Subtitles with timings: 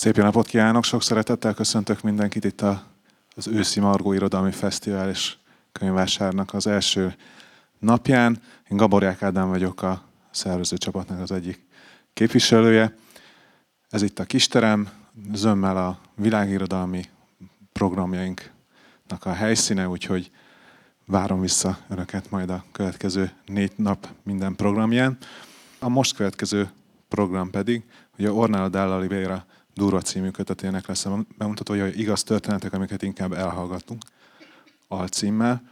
[0.00, 2.82] Szép jó napot kívánok, sok szeretettel köszöntök mindenkit itt a,
[3.36, 5.36] az őszi Margó Irodalmi Fesztivál és
[5.72, 7.14] könyvvásárnak az első
[7.78, 8.40] napján.
[8.70, 11.66] Én Gaborják Ádám vagyok a szervező csapatnak az egyik
[12.12, 12.96] képviselője.
[13.88, 14.88] Ez itt a kisterem,
[15.32, 17.04] zömmel a világirodalmi
[17.72, 20.30] programjainknak a helyszíne, úgyhogy
[21.04, 25.18] várom vissza Önöket majd a következő négy nap minden programján.
[25.78, 26.70] A most következő
[27.08, 29.44] program pedig, hogy a Ornella Dalla Oliveira
[29.80, 31.24] Durva című kötetének lesz a
[31.66, 34.02] hogy igaz történetek, amiket inkább elhallgatunk
[34.88, 35.62] alcímmel.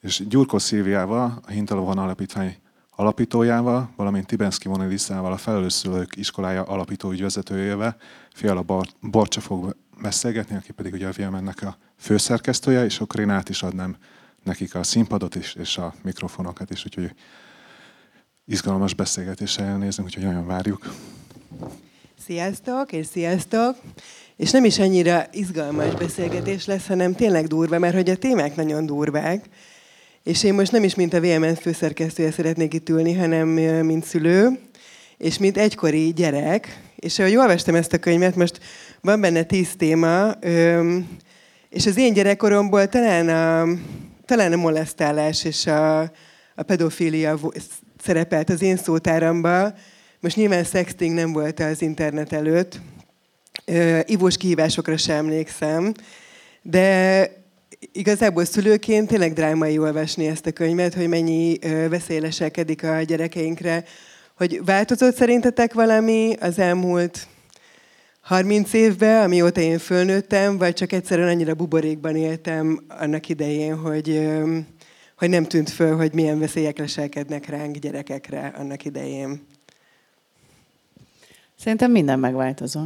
[0.00, 2.56] És Gyurko Szilviával, a Hintalovon Alapítvány
[2.90, 7.96] alapítójával, valamint Tibenszki Monelissával, a Felelőszülők iskolája alapító ügyvezetőjével,
[8.32, 8.64] Fiala
[9.00, 13.62] Borcsa fog beszélgetni, aki pedig ugye a VMN-nek a főszerkesztője, és akkor én át is
[13.62, 13.96] adnám
[14.42, 17.14] nekik a színpadot is, és a mikrofonokat is, úgyhogy
[18.44, 20.94] izgalmas beszélgetéssel elnézünk, úgyhogy nagyon várjuk.
[22.26, 23.76] Sziasztok, és sziasztok!
[24.36, 28.86] És nem is annyira izgalmas beszélgetés lesz, hanem tényleg durva, mert hogy a témák nagyon
[28.86, 29.44] durvák.
[30.22, 33.48] És én most nem is mint a VMN főszerkesztője szeretnék itt ülni, hanem
[33.84, 34.58] mint szülő,
[35.18, 36.80] és mint egykori gyerek.
[36.96, 38.60] És ahogy olvastam ezt a könyvet, most
[39.00, 40.32] van benne tíz téma,
[41.70, 43.78] és az én gyerekkoromból talán a,
[44.24, 46.00] talán a molesztálás és a,
[46.54, 47.38] a pedofília
[48.02, 49.74] szerepelt az én szótáramban,
[50.20, 52.80] most nyilván sexting nem volt az internet előtt,
[54.04, 55.92] ivós kihívásokra sem emlékszem,
[56.62, 57.28] de
[57.92, 63.84] igazából szülőként tényleg drámai olvasni ezt a könyvet, hogy mennyi veszély leselkedik a gyerekeinkre.
[64.36, 67.26] Hogy változott szerintetek valami az elmúlt
[68.20, 74.30] 30 évben, amióta én fölnőttem, vagy csak egyszerűen annyira buborékban éltem annak idején, hogy,
[75.16, 79.49] hogy nem tűnt föl, hogy milyen veszélyek leselkednek ránk gyerekekre annak idején.
[81.60, 82.80] Szerintem minden megváltozó.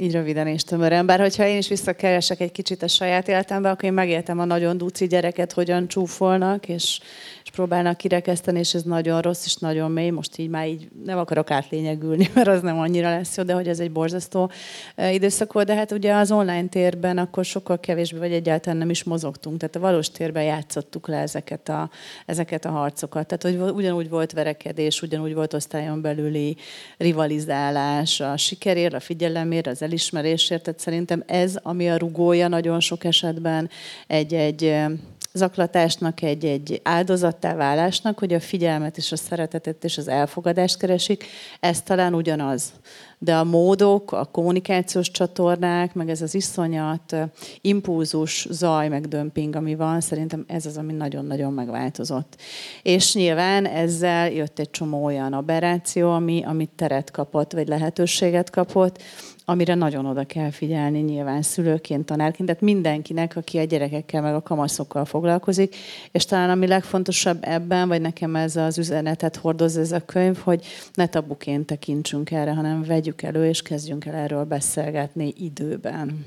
[0.00, 1.06] Így röviden és tömören.
[1.06, 4.78] Bár hogyha én is visszakeresek egy kicsit a saját életembe, akkor én megéltem a nagyon
[4.78, 7.00] duci gyereket, hogyan csúfolnak, és,
[7.44, 10.10] és próbálnak kirekeszteni, és ez nagyon rossz és nagyon mély.
[10.10, 13.68] Most így már így nem akarok átlényegülni, mert az nem annyira lesz jó, de hogy
[13.68, 14.50] ez egy borzasztó
[15.12, 15.66] időszak volt.
[15.66, 19.58] De hát ugye az online térben akkor sokkal kevésbé, vagy egyáltalán nem is mozogtunk.
[19.58, 21.90] Tehát a valós térben játszottuk le ezeket a,
[22.26, 23.26] ezeket a harcokat.
[23.26, 26.56] Tehát hogy ugyanúgy volt verekedés, ugyanúgy volt osztályon belüli
[26.96, 30.62] rivalizálás, a sikerért, a figyelemért, az elismerésért.
[30.62, 33.70] Tehát szerintem ez, ami a rugója nagyon sok esetben
[34.06, 34.74] egy-egy
[35.32, 41.24] zaklatásnak, egy-egy áldozattá válásnak, hogy a figyelmet és a szeretetet és az elfogadást keresik,
[41.60, 42.72] ez talán ugyanaz.
[43.18, 47.16] De a módok, a kommunikációs csatornák, meg ez az iszonyat
[47.60, 52.40] impulzus, zaj, meg dömping, ami van, szerintem ez az, ami nagyon-nagyon megváltozott.
[52.82, 59.02] És nyilván ezzel jött egy csomó olyan aberráció, ami, amit teret kapott, vagy lehetőséget kapott,
[59.50, 64.42] amire nagyon oda kell figyelni nyilván szülőként, tanárként, tehát mindenkinek, aki a gyerekekkel meg a
[64.42, 65.76] kamaszokkal foglalkozik,
[66.12, 70.66] és talán ami legfontosabb ebben, vagy nekem ez az üzenetet hordoz ez a könyv, hogy
[70.94, 76.26] ne tabuként tekintsünk erre, hanem vegyük elő, és kezdjünk el erről beszélgetni időben.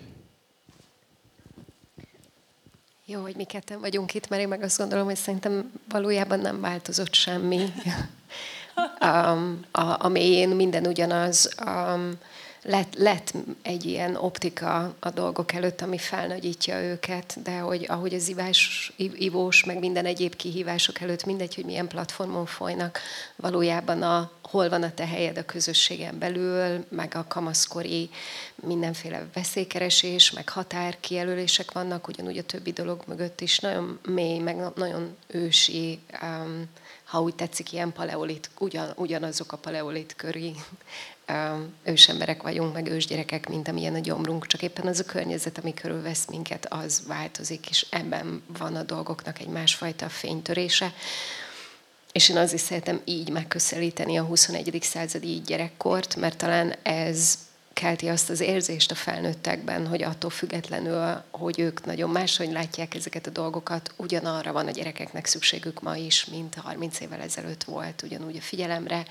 [3.06, 6.62] Jó, hogy mi ketten vagyunk itt, mert én meg azt gondolom, hogy szerintem valójában nem
[6.62, 7.66] változott semmi.
[9.02, 11.56] um, a, a mélyén minden ugyanaz.
[11.66, 12.12] Um,
[12.64, 18.28] lett, lett egy ilyen optika a dolgok előtt, ami felnagyítja őket, de hogy ahogy az
[18.28, 23.00] ivás, ivós, meg minden egyéb kihívások előtt, mindegy, hogy milyen platformon folynak,
[23.36, 28.10] valójában a, hol van a te helyed a közösségen belül, meg a kamaszkori
[28.56, 35.16] mindenféle veszélykeresés, meg határkijelölések vannak, ugyanúgy a többi dolog mögött is nagyon mély, meg nagyon
[35.28, 36.66] ősi, um,
[37.04, 40.56] ha úgy tetszik, ilyen paleolit, ugyan, ugyanazok a paleolit köri
[41.84, 46.26] ősemberek vagyunk, meg ősgyerekek, mint amilyen a gyomrunk, csak éppen az a környezet, ami körülvesz
[46.30, 50.94] minket, az változik, és ebben van a dolgoknak egy másfajta fénytörése.
[52.12, 54.78] És én azért szeretem így megközelíteni a 21.
[54.82, 57.38] századi gyerekkort, mert talán ez
[57.74, 63.28] kelti azt az érzést a felnőttekben, hogy attól függetlenül, hogy ők nagyon máshogy látják ezeket
[63.28, 68.38] a dolgokat, ugyanarra van a gyerekeknek szükségük ma is, mint 30 évvel ezelőtt volt, ugyanúgy
[68.38, 69.06] a figyelemre,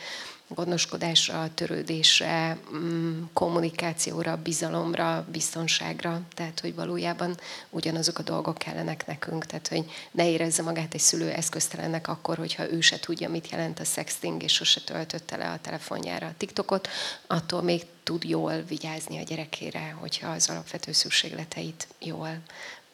[0.55, 7.39] gondoskodásra, törődésre, mm, kommunikációra, bizalomra, biztonságra, tehát hogy valójában
[7.71, 12.71] ugyanazok a dolgok kellenek nekünk, tehát hogy ne érezze magát egy szülő eszköztelennek akkor, hogyha
[12.71, 16.89] ő se tudja, mit jelent a sexting, és sose töltötte le a telefonjára a TikTokot,
[17.27, 22.39] attól még tud jól vigyázni a gyerekére, hogyha az alapvető szükségleteit jól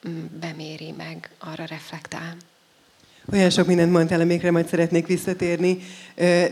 [0.08, 2.36] mm, beméri meg, arra reflektál.
[3.32, 5.78] Olyan sok mindent mondtál, amikre majd szeretnék visszatérni,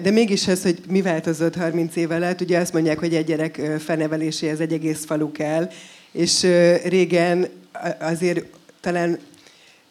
[0.03, 3.61] de mégis az, hogy mi változott 30 év alatt, ugye azt mondják, hogy egy gyerek
[3.79, 5.71] felneveléséhez egy egész falu kell,
[6.13, 6.47] és
[6.85, 7.49] régen
[8.01, 8.45] azért
[8.81, 9.19] talán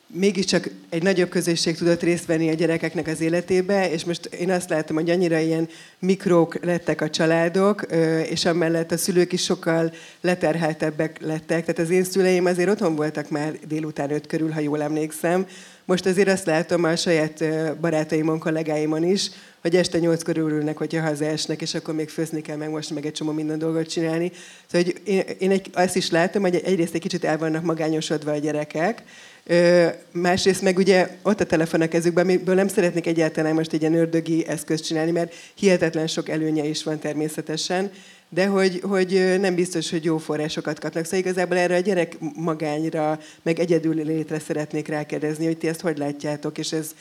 [0.08, 4.70] mégiscsak egy nagyobb közösség tudott részt venni a gyerekeknek az életébe, és most én azt
[4.70, 7.86] látom, hogy annyira ilyen mikrók lettek a családok,
[8.30, 11.66] és amellett a szülők is sokkal leterheltebbek lettek.
[11.66, 15.46] Tehát az én szüleim azért otthon voltak már délután öt körül, ha jól emlékszem.
[15.86, 17.44] Most azért azt látom a saját
[17.80, 19.30] barátaimon, kollégáimon is,
[19.62, 23.06] hogy este nyolc körül ülnek, hogyha hazaesnek, és akkor még főzni kell, meg most meg
[23.06, 24.32] egy csomó minden dolgot csinálni.
[24.72, 28.32] Szóval hogy én, én egy, azt is látom, hogy egyrészt egy kicsit el vannak magányosodva
[28.32, 29.04] a gyerekek,
[29.48, 33.82] Ö, másrészt meg ugye ott a telefon a kezükben, amiből nem szeretnék egyáltalán most egy
[33.82, 37.92] ilyen ördögi eszközt csinálni, mert hihetetlen sok előnye is van természetesen,
[38.36, 41.04] de hogy, hogy nem biztos, hogy jó forrásokat kapnak.
[41.04, 45.98] Szóval igazából erre a gyerek magányra, meg egyedül létre szeretnék rákérdezni, hogy ti ezt hogy
[45.98, 46.96] látjátok, és ez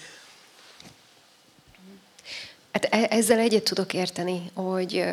[2.72, 5.04] Hát e- ezzel egyet tudok érteni, hogy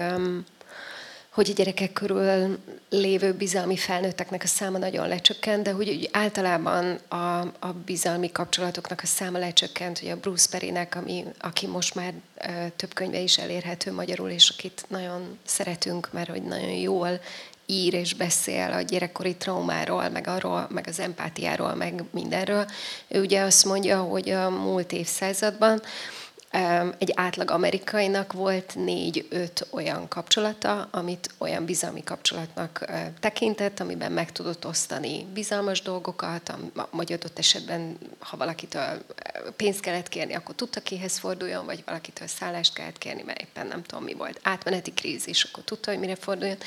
[1.32, 2.58] hogy a gyerekek körül
[2.90, 9.06] lévő bizalmi felnőtteknek a száma nagyon lecsökkent, de hogy, általában a, a bizalmi kapcsolatoknak a
[9.06, 13.92] száma lecsökkent, hogy a Bruce Perrynek, ami, aki most már ö, több könyve is elérhető
[13.92, 17.20] magyarul, és akit nagyon szeretünk, mert hogy nagyon jól
[17.66, 22.66] ír és beszél a gyerekkori traumáról, meg arról, meg az empátiáról, meg mindenről.
[23.08, 25.82] Ő ugye azt mondja, hogy a múlt évszázadban
[26.98, 32.86] egy átlag amerikainak volt négy-öt olyan kapcsolata, amit olyan bizalmi kapcsolatnak
[33.20, 36.54] tekintett, amiben meg tudott osztani bizalmas dolgokat,
[36.90, 39.06] vagy adott esetben, ha valakitől
[39.56, 43.84] pénzt kellett kérni, akkor tudta kihez forduljon, vagy valakitől szállást kellett kérni, mert éppen nem
[43.84, 46.58] tudom mi volt, átmeneti krízis, akkor tudta, hogy mire forduljon.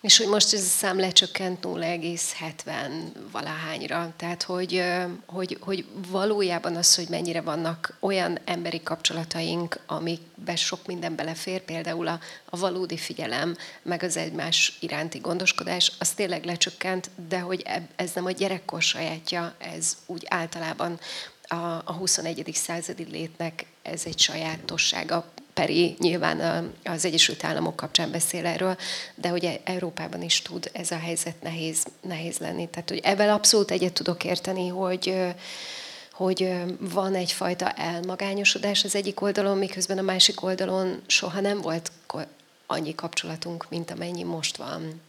[0.00, 2.90] És hogy most ez a szám lecsökkent 0,70
[3.32, 4.12] valahányra.
[4.16, 4.84] Tehát, hogy,
[5.26, 12.08] hogy, hogy valójában az, hogy mennyire vannak olyan emberi kapcsolataink, amikbe sok minden belefér, például
[12.08, 17.64] a, a valódi figyelem, meg az egymás iránti gondoskodás, az tényleg lecsökkent, de hogy
[17.96, 21.00] ez nem a gyerekkor sajátja, ez úgy általában
[21.48, 22.50] a, a 21.
[22.54, 28.76] századi létnek ez egy sajátossága Peri nyilván az Egyesült Államok kapcsán beszél erről,
[29.14, 32.68] de hogy Európában is tud ez a helyzet nehéz, nehéz lenni.
[32.68, 35.14] Tehát, hogy ebben abszolút egyet tudok érteni, hogy
[36.12, 41.92] hogy van egyfajta elmagányosodás az egyik oldalon, miközben a másik oldalon soha nem volt
[42.66, 45.00] annyi kapcsolatunk, mint amennyi most van.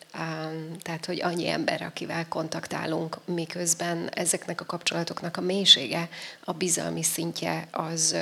[0.81, 6.09] Tehát, hogy annyi ember, akivel kontaktálunk, miközben ezeknek a kapcsolatoknak a mélysége,
[6.43, 8.15] a bizalmi szintje az,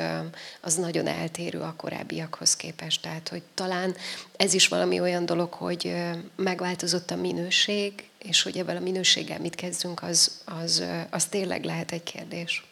[0.62, 3.02] az nagyon eltérő a korábbiakhoz képest.
[3.02, 3.96] Tehát, hogy talán
[4.38, 5.96] ez is valami olyan dolog, hogy
[6.36, 11.92] megváltozott a minőség, és hogy ebben a minőséggel mit kezdünk, az, az, az tényleg lehet
[11.92, 12.67] egy kérdés.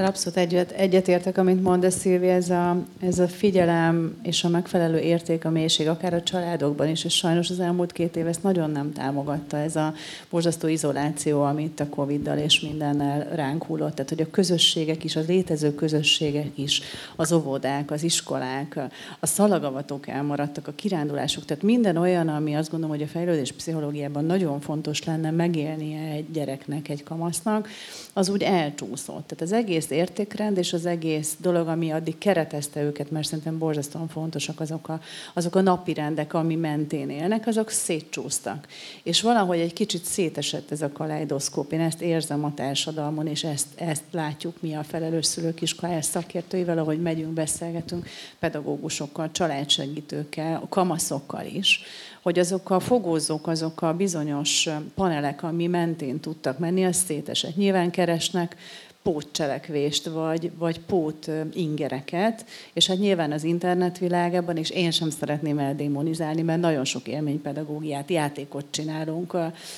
[0.00, 4.48] Ezzel abszolút egyet, egyetértek, amit mond, de Szilvi, ez a, ez a figyelem és a
[4.48, 8.42] megfelelő érték, a mélység, akár a családokban is, és sajnos az elmúlt két év ezt
[8.42, 9.94] nagyon nem támogatta, ez a
[10.30, 13.94] borzasztó izoláció, amit a Covid-dal és mindennel ránk hullott.
[13.94, 16.82] Tehát, hogy a közösségek is, a létező közösségek is,
[17.16, 18.80] az óvodák, az iskolák,
[19.20, 24.24] a szalagavatók elmaradtak, a kirándulások, tehát minden olyan, ami azt gondolom, hogy a fejlődés pszichológiában
[24.24, 27.68] nagyon fontos lenne megélnie egy gyereknek, egy kamasznak,
[28.12, 29.26] az úgy elcsúszott.
[29.26, 33.58] Tehát az egész egész értékrend és az egész dolog, ami addig keretezte őket, mert szerintem
[33.58, 35.00] borzasztóan fontosak azok a,
[35.34, 38.66] azok a napi rendek, ami mentén élnek, azok szétcsúsztak.
[39.02, 41.72] És valahogy egy kicsit szétesett ez a kaleidoszkóp.
[41.72, 46.78] Én ezt érzem a társadalmon, és ezt, ezt látjuk mi a felelős szülők iskolájás szakértőivel,
[46.78, 51.82] ahogy megyünk, beszélgetünk pedagógusokkal, családsegítőkkel, kamaszokkal is,
[52.22, 57.56] hogy azok a fogózók, azok a bizonyos panelek, ami mentén tudtak menni, az szétesett.
[57.56, 58.56] Nyilván keresnek
[59.02, 66.42] pótcselekvést, vagy, vagy pót ingereket, és hát nyilván az internetvilágában, és én sem szeretném eldémonizálni,
[66.42, 69.36] mert nagyon sok élménypedagógiát, játékot csinálunk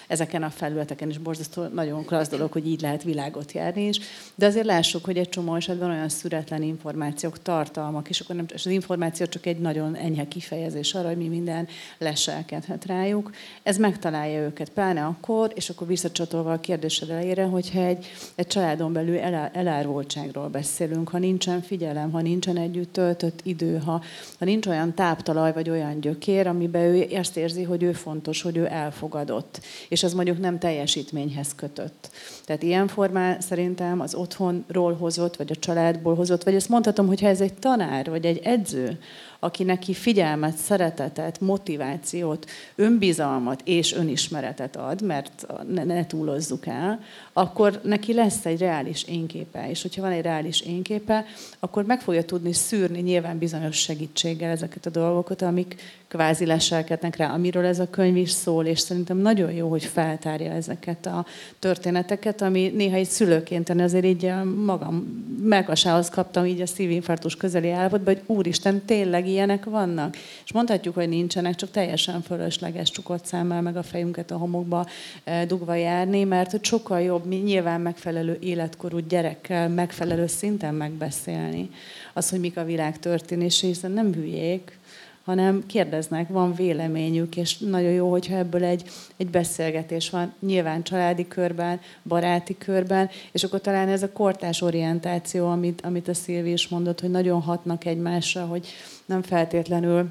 [0.08, 4.00] ezeken a felületeken, és borzasztó nagyon klassz dolog, hogy így lehet világot járni is,
[4.34, 8.66] de azért lássuk, hogy egy csomó esetben olyan szüretlen információk, tartalmak, és akkor nem, és
[8.66, 13.30] az információ csak egy nagyon enyhe kifejezés arra, hogy mi minden leselkedhet rájuk.
[13.62, 18.92] Ez megtalálja őket, pláne akkor, és akkor visszacsatolva a kérdésed elejére, hogyha egy, egy családon
[18.92, 24.02] belül elő elárultságról beszélünk, ha nincsen figyelem, ha nincsen együtt töltött idő, ha,
[24.38, 28.56] ha nincs olyan táptalaj vagy olyan gyökér, amiben ő ezt érzi, hogy ő fontos, hogy
[28.56, 32.10] ő elfogadott, és az mondjuk nem teljesítményhez kötött.
[32.44, 37.26] Tehát ilyen formán szerintem az otthonról hozott, vagy a családból hozott, vagy ezt mondhatom, hogyha
[37.26, 38.98] ez egy tanár, vagy egy edző,
[39.44, 47.00] aki neki figyelmet, szeretetet, motivációt, önbizalmat és önismeretet ad, mert ne, ne túlozzuk el,
[47.32, 49.70] akkor neki lesz egy reális énképe.
[49.70, 51.24] És hogyha van egy reális énképe,
[51.58, 55.74] akkor meg fogja tudni szűrni nyilván bizonyos segítséggel ezeket a dolgokat, amik
[56.08, 60.50] kvázi leselkednek rá, amiről ez a könyv is szól, és szerintem nagyon jó, hogy feltárja
[60.50, 61.26] ezeket a
[61.58, 64.32] történeteket, ami néha egy szülőként azért így
[64.64, 64.94] magam
[65.42, 70.16] melkasához kaptam így a szívinfarktus közeli állapotban, hogy úristen, tényleg ilyenek vannak.
[70.44, 74.86] És mondhatjuk, hogy nincsenek, csak teljesen fölösleges csukott számmal meg a fejünket a homokba
[75.24, 81.70] eh, dugva járni, mert hogy sokkal jobb nyilván megfelelő életkorú gyerekkel megfelelő szinten megbeszélni.
[82.12, 84.80] Az, hogy mik a világ történése, hiszen nem hülyék,
[85.24, 91.28] hanem kérdeznek, van véleményük, és nagyon jó, hogyha ebből egy, egy beszélgetés van, nyilván családi
[91.28, 96.68] körben, baráti körben, és akkor talán ez a kortás orientáció, amit, amit a Szilvi is
[96.68, 98.66] mondott, hogy nagyon hatnak egymásra, hogy
[99.04, 100.10] nem feltétlenül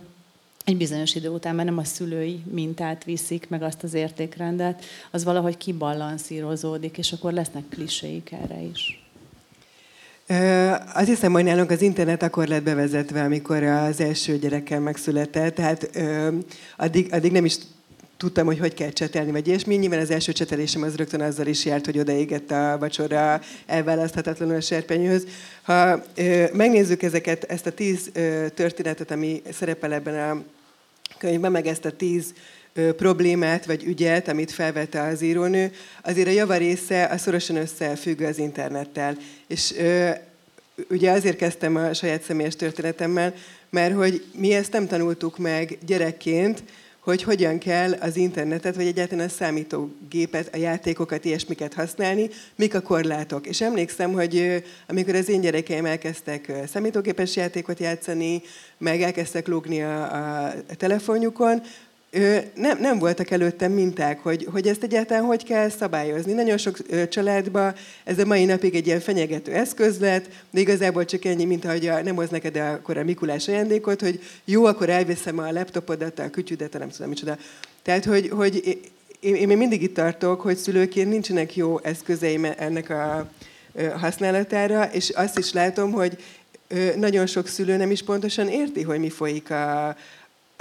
[0.65, 5.23] egy bizonyos idő után, mert nem a szülői mintát viszik, meg azt az értékrendet, az
[5.23, 9.00] valahogy kibalanszírozódik, és akkor lesznek kliséik erre is.
[10.93, 15.89] Azt hiszem, hogy nálunk az internet akkor lett bevezetve, amikor az első gyerekem megszületett, tehát
[16.77, 17.57] addig, addig nem is
[18.17, 19.75] tudtam, hogy hogy kell csetelni, vagy ilyesmi.
[19.75, 24.61] Nyilván az első csetelésem az rögtön azzal is járt, hogy odaégett a vacsora elválaszthatatlanul a
[24.61, 25.27] serpenyőhöz.
[25.61, 30.41] Ha ö, megnézzük ezeket, ezt a tíz ö, történetet, ami szerepel ebben a
[31.17, 32.33] könyvben, meg ezt a tíz
[32.73, 35.71] problémát vagy ügyet, amit felvette az írónő,
[36.03, 39.17] azért a java része a szorosan összefügg az internettel.
[39.47, 39.73] És
[40.89, 43.33] ugye azért kezdtem a saját személyes történetemmel,
[43.69, 46.63] mert hogy mi ezt nem tanultuk meg gyerekként,
[46.99, 52.81] hogy hogyan kell az internetet, vagy egyáltalán a számítógépet, a játékokat, ilyesmiket használni, mik a
[52.81, 53.47] korlátok.
[53.47, 58.41] És emlékszem, hogy amikor az én gyerekeim elkezdtek számítógépes játékot játszani,
[58.77, 60.13] meg elkezdtek lógni a,
[60.47, 61.61] a telefonjukon,
[62.55, 66.33] nem, nem voltak előttem minták, hogy, hogy ezt egyáltalán hogy kell szabályozni.
[66.33, 71.25] Nagyon sok családban ez a mai napig egy ilyen fenyegető eszköz lett, de igazából csak
[71.25, 75.39] ennyi, mint ahogy a, nem hoz neked akkor a Mikulás ajándékot, hogy jó, akkor elviszem
[75.39, 77.37] a laptopodat, a kütyüdet, nem tudom micsoda.
[77.81, 78.79] Tehát, hogy, hogy
[79.19, 83.31] én, én még mindig itt tartok, hogy szülőként nincsenek jó eszközeim ennek a
[83.99, 86.17] használatára, és azt is látom, hogy
[86.95, 89.95] nagyon sok szülő nem is pontosan érti, hogy mi folyik a,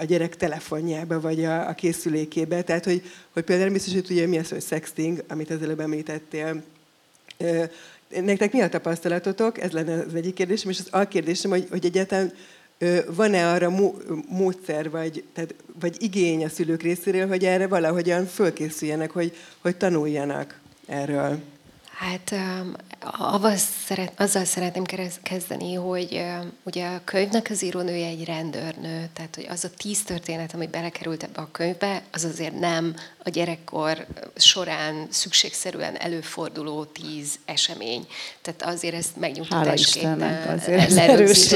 [0.00, 2.62] a gyerek telefonjába, vagy a, a készülékébe.
[2.62, 3.02] Tehát, hogy,
[3.33, 6.62] hogy például biztos, hogy tudja, mi az, hogy sexting, amit az előbb említettél.
[8.09, 9.61] Nektek mi a tapasztalatotok?
[9.61, 12.33] Ez lenne az egyik kérdésem, és az a kérdésem, hogy, hogy egyáltalán
[13.07, 13.73] van-e arra
[14.28, 20.61] módszer, vagy, tehát, vagy igény a szülők részéről, hogy erre valahogyan fölkészüljenek, hogy, hogy tanuljanak
[20.87, 21.38] erről?
[21.90, 22.35] Hát
[23.19, 24.85] avval szeret, azzal szeretném
[25.23, 26.25] kezdeni, hogy
[26.62, 31.23] ugye a könyvnek az írónője egy rendőrnő, tehát hogy az a tíz történet, ami belekerült
[31.23, 38.07] ebbe a könyvbe, az azért nem a gyerekkor során szükségszerűen előforduló tíz esemény.
[38.42, 40.61] Tehát azért ezt megnyugtatásképpen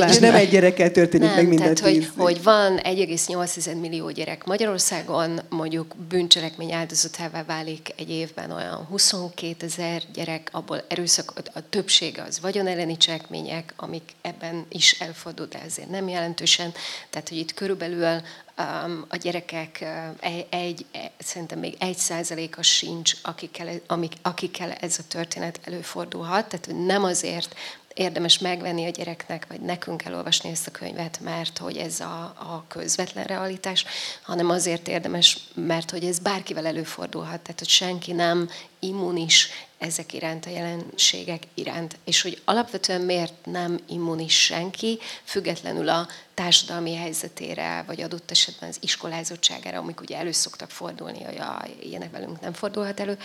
[0.08, 2.10] És nem egy gyerekkel történik nem, meg minden tehát, tíz.
[2.16, 9.66] hogy, hogy van 1,8 millió gyerek Magyarországon, mondjuk bűncselekmény áldozatává válik egy évben olyan 22
[9.66, 15.60] ezer gyerek, abból erőszak, a többsége az vagyon elleni cselekmények, amik ebben is elfordul, de
[15.60, 16.72] ezért nem jelentősen.
[17.10, 18.20] Tehát, hogy itt körülbelül
[18.58, 19.78] um, a gyerekek
[20.22, 20.86] uh, egy,
[21.18, 26.48] szerintem még egy százaléka sincs, akikkel, amik, akikkel ez a történet előfordulhat.
[26.48, 27.54] Tehát, hogy nem azért
[27.94, 32.64] érdemes megvenni a gyereknek, vagy nekünk elolvasni ezt a könyvet, mert hogy ez a, a
[32.68, 33.84] közvetlen realitás,
[34.22, 39.48] hanem azért érdemes, mert hogy ez bárkivel előfordulhat, tehát hogy senki nem immunis
[39.78, 41.96] ezek iránt, a jelenségek iránt.
[42.04, 48.76] És hogy alapvetően miért nem immunis senki, függetlenül a társadalmi helyzetére, vagy adott esetben az
[48.80, 53.18] iskolázottságára, amik ugye elő szoktak fordulni, hogy a, ilyenek velünk nem fordulhat elő,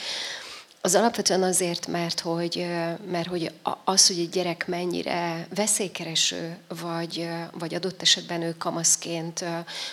[0.82, 2.66] az alapvetően azért, mert hogy,
[3.12, 3.52] mert hogy
[3.84, 9.46] az, hogy egy gyerek mennyire veszélykereső, vagy, vagy adott esetben ő kamaszként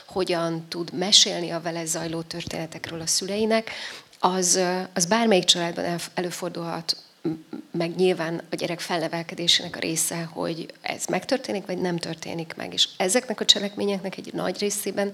[0.07, 3.71] hogyan tud mesélni a vele zajló történetekről a szüleinek,
[4.19, 4.61] az,
[4.95, 6.97] az bármelyik családban előfordulhat,
[7.71, 12.73] meg nyilván a gyerek felnevelkedésének a része, hogy ez megtörténik, vagy nem történik meg.
[12.73, 15.11] És ezeknek a cselekményeknek egy nagy részében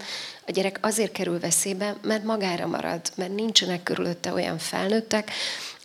[0.47, 5.31] a gyerek azért kerül veszélybe, mert magára marad, mert nincsenek körülötte olyan felnőttek,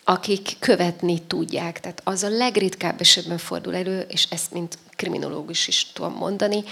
[0.04, 1.80] akik követni tudják.
[1.80, 6.64] Tehát az a legritkább esetben fordul elő, és ezt mint kriminológus is tudom mondani,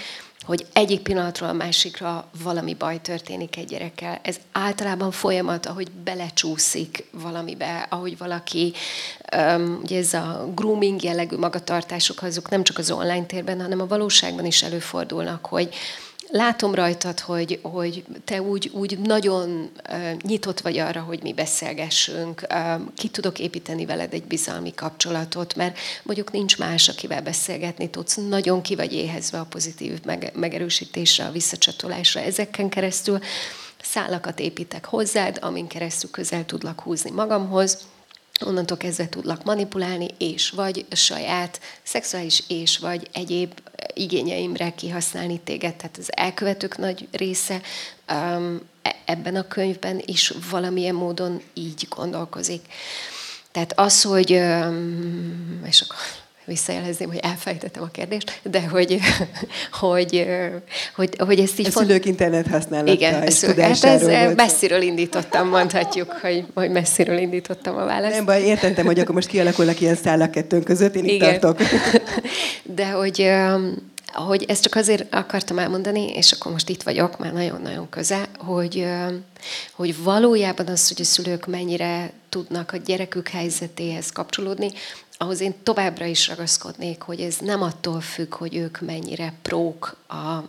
[0.45, 4.19] hogy egyik pillanatról a másikra valami baj történik egy gyerekkel.
[4.23, 8.73] Ez általában folyamat, ahogy belecsúszik valamibe, ahogy valaki,
[9.83, 14.45] ugye ez a grooming jellegű magatartások, azok nem csak az online térben, hanem a valóságban
[14.45, 15.75] is előfordulnak, hogy
[16.29, 19.71] látom rajtad, hogy, hogy te úgy, úgy nagyon
[20.21, 22.47] nyitott vagy arra, hogy mi beszélgessünk,
[22.95, 28.61] ki tudok építeni veled egy bizalmi kapcsolatot, mert mondjuk nincs más, akivel beszélgetni tudsz, nagyon
[28.61, 32.19] ki vagy éhezve a pozitív meg, megerősítésre, a visszacsatolásra.
[32.19, 33.19] Ezeken keresztül,
[33.81, 37.77] szálakat építek hozzád, amin keresztül közel tudlak húzni magamhoz,
[38.45, 43.51] onnantól kezdve tudlak manipulálni, és vagy saját szexuális és vagy egyéb
[43.93, 45.75] igényeimre kihasználni téged.
[45.75, 47.61] Tehát az elkövetők nagy része
[48.11, 48.61] um,
[49.05, 52.65] ebben a könyvben is valamilyen módon így gondolkozik.
[53.51, 55.97] Tehát az, hogy, um, és akkor
[56.47, 58.99] visszajelezném, hogy elfejtettem a kérdést, de hogy,
[59.81, 60.27] hogy,
[60.95, 61.67] hogy, hogy ezt így...
[61.67, 67.77] A szülők internet használata Igen, szülők, hát ez messziről indítottam, mondhatjuk, hogy, hogy messziről indítottam
[67.77, 68.15] a választ.
[68.15, 71.33] Nem baj, értettem, hogy akkor most kialakulnak ilyen szállak kettőnk között, én Igen.
[71.33, 71.67] itt tartok.
[72.75, 73.31] De hogy,
[74.13, 78.85] hogy ezt csak azért akartam elmondani, és akkor most itt vagyok, már nagyon-nagyon közel, hogy,
[79.71, 84.71] hogy valójában az, hogy a szülők mennyire tudnak a gyerekük helyzetéhez kapcsolódni,
[85.17, 89.95] ahhoz én továbbra is ragaszkodnék, hogy ez nem attól függ, hogy ők mennyire prók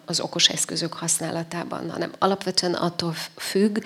[0.05, 3.79] az okos eszközök használatában, hanem alapvetően attól függ,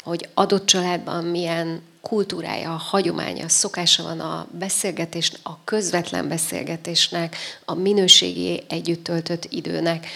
[0.00, 7.74] hogy adott családban milyen kultúrája, a hagyománya, szokása van a beszélgetés, a közvetlen beszélgetésnek, a
[7.74, 10.06] minőségi együtt töltött időnek.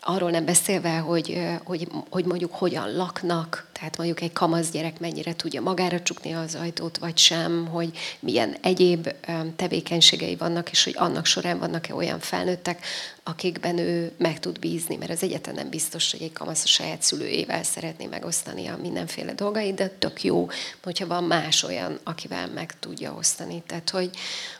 [0.00, 5.36] Arról nem beszélve, hogy, hogy, hogy mondjuk hogyan laknak, tehát mondjuk egy kamasz gyerek mennyire
[5.36, 9.08] tudja magára csukni az ajtót, vagy sem, hogy milyen egyéb
[9.56, 12.86] tevékenységei vannak, és hogy annak során vannak-e olyan felnőttek,
[13.22, 17.02] akikben ő meg tud bízni, mert az egyetlen nem biztos, hogy egy kamasz a saját
[17.02, 20.48] szülőjével szeretné megosztani a mindenféle dolgait, de tök jó,
[20.82, 23.62] hogyha van más olyan, akivel meg tudja osztani.
[23.66, 24.10] Tehát, hogy,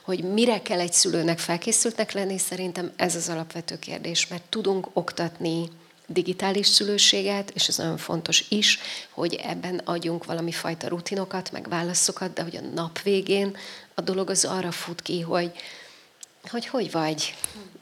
[0.03, 5.69] hogy mire kell egy szülőnek felkészültnek lenni, szerintem ez az alapvető kérdés, mert tudunk oktatni
[6.13, 8.79] digitális szülőséget, és ez nagyon fontos is,
[9.11, 13.57] hogy ebben adjunk valami fajta rutinokat, meg válaszokat, de hogy a nap végén
[13.95, 15.53] a dolog az arra fut ki, hogy
[16.49, 17.35] hogy, hogy vagy,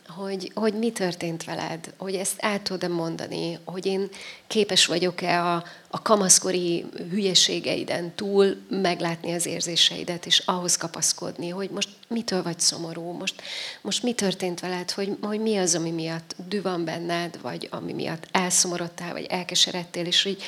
[0.09, 4.09] hogy, hogy mi történt veled, hogy ezt el tudod mondani, hogy én
[4.47, 11.88] képes vagyok-e a, a kamaszkori hülyeségeiden túl meglátni az érzéseidet, és ahhoz kapaszkodni, hogy most
[12.09, 13.42] mitől vagy szomorú, most,
[13.81, 17.92] most mi történt veled, hogy, hogy mi az, ami miatt dű van benned, vagy ami
[17.92, 20.42] miatt elszomorodtál, vagy elkeseredtél, és hogy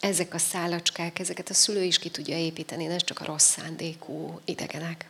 [0.00, 4.40] ezek a szálacskák, ezeket a szülő is ki tudja építeni, nem csak a rossz szándékú
[4.44, 5.08] idegenek.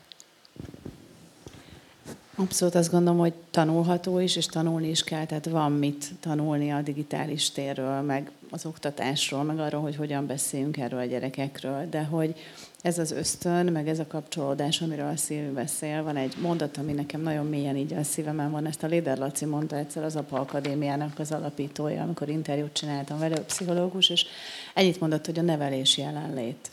[2.38, 6.82] Abszolút azt gondolom, hogy tanulható is, és tanulni is kell, tehát van mit tanulni a
[6.82, 12.34] digitális térről, meg az oktatásról, meg arról, hogy hogyan beszéljünk erről a gyerekekről, de hogy
[12.82, 16.92] ez az ösztön, meg ez a kapcsolódás, amiről a Szilvi beszél, van egy mondat, ami
[16.92, 20.40] nekem nagyon mélyen így a szívemen van, ezt a Léder Laci mondta egyszer az APA
[20.40, 24.26] Akadémiának az alapítója, amikor interjút csináltam vele, pszichológus, és
[24.74, 26.70] ennyit mondott, hogy a nevelés jelenlét.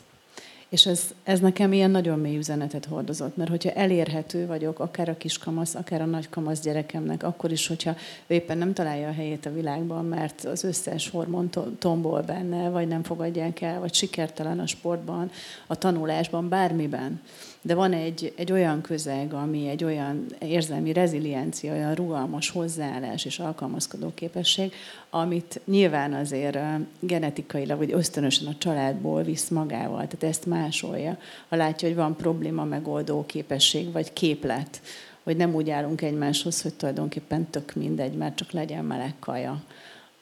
[0.74, 5.16] És ez, ez nekem ilyen nagyon mély üzenetet hordozott, mert hogyha elérhető vagyok, akár a
[5.16, 7.94] kiskamasz, akár a nagykamasz gyerekemnek, akkor is, hogyha
[8.26, 12.88] ő éppen nem találja a helyét a világban, mert az összes hormon tombol benne, vagy
[12.88, 15.30] nem fogadják el, vagy sikertelen a sportban,
[15.66, 17.20] a tanulásban, bármiben,
[17.66, 23.38] de van egy, egy olyan közeg, ami egy olyan érzelmi reziliencia, olyan rugalmas hozzáállás és
[23.38, 24.72] alkalmazkodó képesség,
[25.10, 26.58] amit nyilván azért
[27.00, 31.18] genetikailag vagy ösztönösen a családból visz magával, tehát ezt másolja.
[31.48, 34.80] Ha látja, hogy van probléma megoldó képesség vagy képlet,
[35.22, 39.62] hogy nem úgy állunk egymáshoz, hogy tulajdonképpen tök mindegy, mert csak legyen meleg kaja,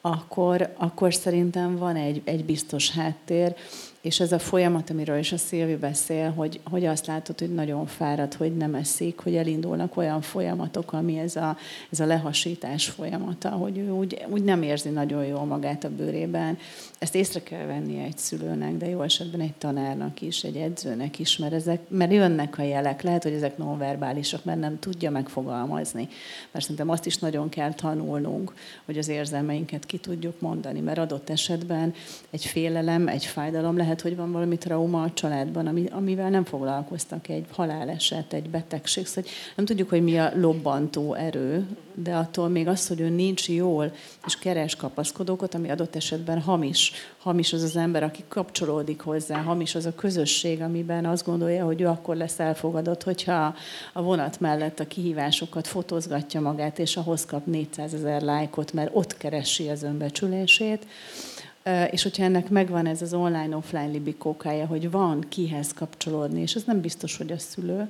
[0.00, 3.54] akkor, akkor szerintem van egy, egy biztos háttér,
[4.02, 7.86] és ez a folyamat, amiről is a Szilvi beszél, hogy, hogy azt látod, hogy nagyon
[7.86, 11.56] fárad, hogy nem eszik, hogy elindulnak olyan folyamatok, ami ez a,
[11.90, 16.58] ez a lehasítás folyamata, hogy ő úgy, úgy nem érzi nagyon jól magát a bőrében.
[16.98, 21.36] Ezt észre kell vennie egy szülőnek, de jó esetben egy tanárnak is, egy edzőnek is,
[21.36, 23.02] mert, ezek, mert jönnek a jelek.
[23.02, 26.08] Lehet, hogy ezek nonverbálisak, mert nem tudja megfogalmazni.
[26.50, 31.30] Mert szerintem azt is nagyon kell tanulnunk, hogy az érzelmeinket ki tudjuk mondani, mert adott
[31.30, 31.94] esetben
[32.30, 37.28] egy félelem, egy fájdalom lehet, hogy van valami trauma a családban, ami, amivel nem foglalkoztak,
[37.28, 42.68] egy haláleset, egy betegség, szóval nem tudjuk, hogy mi a lobbantó erő, de attól még
[42.68, 43.92] az, hogy ő nincs jól,
[44.26, 46.92] és keres kapaszkodókat, ami adott esetben hamis.
[47.18, 51.80] Hamis az az ember, aki kapcsolódik hozzá, hamis az a közösség, amiben azt gondolja, hogy
[51.80, 53.54] ő akkor lesz elfogadott, hogyha
[53.92, 59.16] a vonat mellett a kihívásokat fotózgatja magát, és ahhoz kap 400 ezer lájkot, mert ott
[59.16, 60.86] keresi az önbecsülését.
[61.90, 66.80] És hogyha ennek megvan ez az online-offline libikókája, hogy van kihez kapcsolódni, és ez nem
[66.80, 67.88] biztos, hogy a szülő,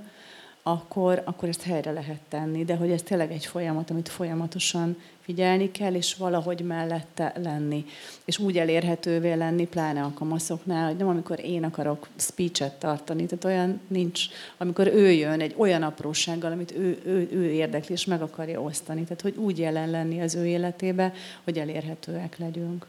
[0.63, 2.65] akkor, akkor ezt helyre lehet tenni.
[2.65, 7.85] De hogy ez tényleg egy folyamat, amit folyamatosan figyelni kell, és valahogy mellette lenni.
[8.25, 13.45] És úgy elérhetővé lenni, pláne a kamaszoknál, hogy nem amikor én akarok speechet tartani, tehát
[13.45, 14.27] olyan nincs,
[14.59, 19.03] amikor ő jön egy olyan aprósággal, amit ő, ő, ő érdekli, és meg akarja osztani.
[19.03, 21.13] Tehát, hogy úgy jelen lenni az ő életébe,
[21.45, 22.87] hogy elérhetőek legyünk.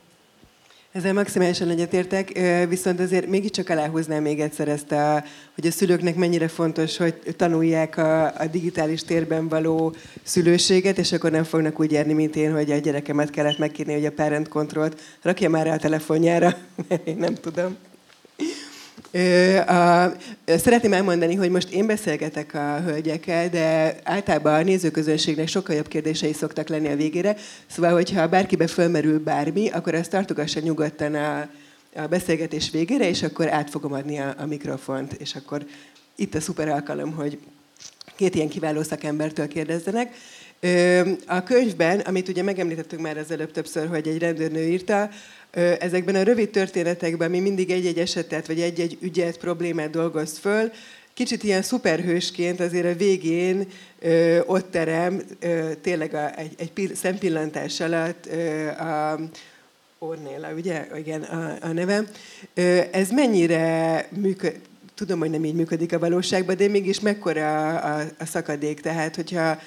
[0.94, 5.24] Ezzel maximálisan egyetértek, viszont azért mégiscsak aláhúznám még egyszer ezt, a,
[5.56, 11.32] hogy a szülőknek mennyire fontos, hogy tanulják a, a digitális térben való szülőséget, és akkor
[11.32, 15.02] nem fognak úgy járni, mint én, hogy a gyerekemet kellett megkérni, hogy a parent controlt
[15.22, 16.58] rakja már rá a telefonjára,
[16.90, 17.78] mert én nem tudom.
[19.68, 20.12] A,
[20.46, 26.34] szeretném elmondani, hogy most én beszélgetek a hölgyekkel, de általában a nézőközönségnek sokkal jobb kérdései
[26.34, 27.36] szoktak lenni a végére.
[27.68, 31.50] Szóval, hogyha bárkibe fölmerül bármi, akkor ezt tartogassa nyugodtan a,
[31.96, 35.66] a beszélgetés végére, és akkor át fogom adni a, a mikrofont, és akkor
[36.16, 37.38] itt a szuper alkalom, hogy
[38.16, 40.16] két ilyen kiváló szakembertől kérdezzenek.
[41.26, 45.10] A könyvben, amit ugye megemlítettünk már az előbb többször, hogy egy rendőrnő írta,
[45.80, 50.72] ezekben a rövid történetekben mi mindig egy-egy esetet, vagy egy-egy ügyet, problémát dolgoz föl,
[51.14, 53.68] kicsit ilyen szuperhősként azért a végén
[54.00, 59.20] ö, ott terem, ö, tényleg a, egy, egy szempillantás alatt ö, a
[60.00, 60.88] Ornéla, ugye?
[60.98, 62.08] Igen, a, a nevem.
[62.54, 64.60] Ö, ez mennyire működik?
[64.96, 68.82] Tudom, hogy nem így működik a valóságban, de mégis mekkora a, a, a szakadék.
[68.82, 69.60] Tehát, hogyha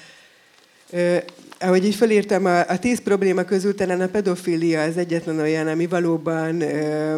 [1.59, 5.87] ahogy így felírtam, a, a tíz probléma közül talán a pedofilia az egyetlen olyan, ami
[5.87, 7.17] valóban ö,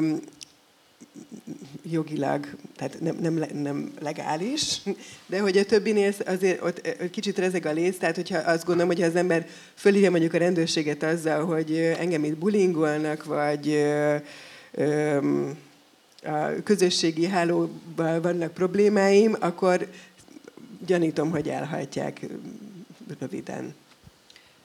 [1.91, 4.83] jogilag, tehát nem, nem, nem legális,
[5.27, 9.03] de hogy a többinél azért ott kicsit rezeg a léc, tehát hogyha azt gondolom, hogy
[9.03, 14.17] az ember fölírja mondjuk a rendőrséget azzal, hogy engem itt bulingolnak, vagy ö,
[14.73, 15.19] ö,
[16.25, 19.89] a közösségi hálóban vannak problémáim, akkor
[20.87, 22.27] gyanítom, hogy elhajtják
[23.21, 23.75] röviden.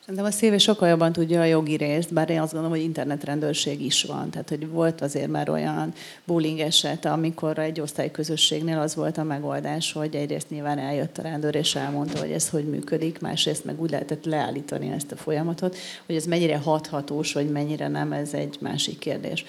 [0.06, 3.82] Szerintem a szíve sokkal jobban tudja a jogi részt, bár én azt gondolom, hogy internetrendőrség
[3.82, 4.30] is van.
[4.30, 9.92] Tehát, hogy volt azért már olyan bullying eset, amikor egy osztályközösségnél az volt a megoldás,
[9.92, 13.92] hogy egyrészt nyilván eljött a rendőr, és elmondta, hogy ez hogy működik, másrészt meg úgy
[13.92, 19.00] lehetett leállítani ezt a folyamatot, hogy ez mennyire hathatós, vagy mennyire nem, ez egy másik
[19.00, 19.46] kérdés.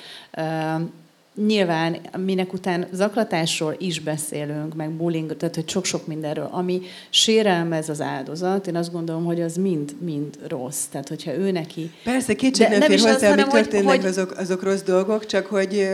[1.35, 8.01] Nyilván, minek után zaklatásról is beszélünk, meg bullying, tehát hogy sok-sok mindenről, ami sérelmez az
[8.01, 10.85] áldozat, én azt gondolom, hogy az mind, mind rossz.
[10.85, 11.91] Tehát, hogyha ő neki...
[12.05, 14.05] Persze, kétség nem, nem fér hozzá, ami történnek, hogy...
[14.05, 15.89] azok, azok rossz dolgok, csak hogy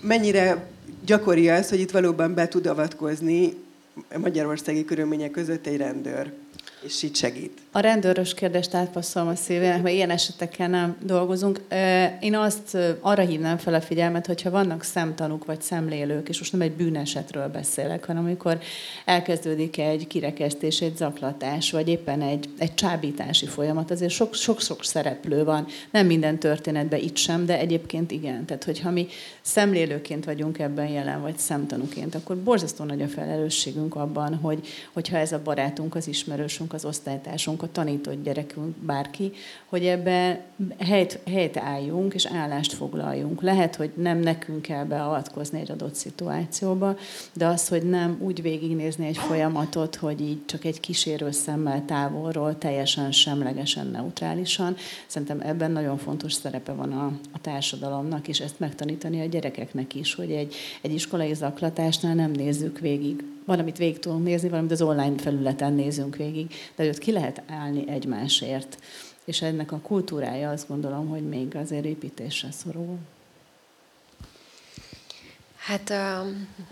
[0.00, 0.66] mennyire
[1.06, 3.54] gyakori az, hogy itt valóban be tud avatkozni
[4.22, 6.32] magyarországi körülmények között egy rendőr
[6.82, 7.58] és így segít.
[7.72, 11.60] A rendőrös kérdést átpasszolom a szívének, mert ilyen esetekkel nem dolgozunk.
[12.20, 16.60] Én azt arra hívnám fel a figyelmet, hogyha vannak szemtanúk vagy szemlélők, és most nem
[16.60, 18.58] egy bűnesetről beszélek, hanem amikor
[19.04, 25.66] elkezdődik egy kirekesztés, egy zaklatás, vagy éppen egy, egy csábítási folyamat, azért sok-sok szereplő van.
[25.90, 28.44] Nem minden történetben itt sem, de egyébként igen.
[28.44, 29.06] Tehát, hogyha mi
[29.40, 35.32] szemlélőként vagyunk ebben jelen, vagy szemtanúként, akkor borzasztó nagy a felelősségünk abban, hogy, hogyha ez
[35.32, 39.32] a barátunk, az ismerősünk, az osztálytársunk, a tanított gyerekünk, bárki,
[39.66, 40.44] hogy ebbe
[40.78, 43.42] helyt, helyt álljunk és állást foglaljunk.
[43.42, 46.96] Lehet, hogy nem nekünk kell beavatkozni egy adott szituációba,
[47.32, 52.58] de az, hogy nem úgy végignézni egy folyamatot, hogy így csak egy kísérő szemmel távolról,
[52.58, 54.76] teljesen semlegesen, neutrálisan.
[55.06, 60.14] Szerintem ebben nagyon fontos szerepe van a, a társadalomnak, és ezt megtanítani a gyerekeknek is,
[60.14, 65.18] hogy egy, egy iskolai zaklatásnál nem nézzük végig valamit végig tudunk nézni, valamit az online
[65.18, 68.78] felületen nézünk végig, de ott ki lehet állni egymásért.
[69.24, 72.98] És ennek a kultúrája azt gondolom, hogy még azért építésre szorul.
[75.56, 75.92] Hát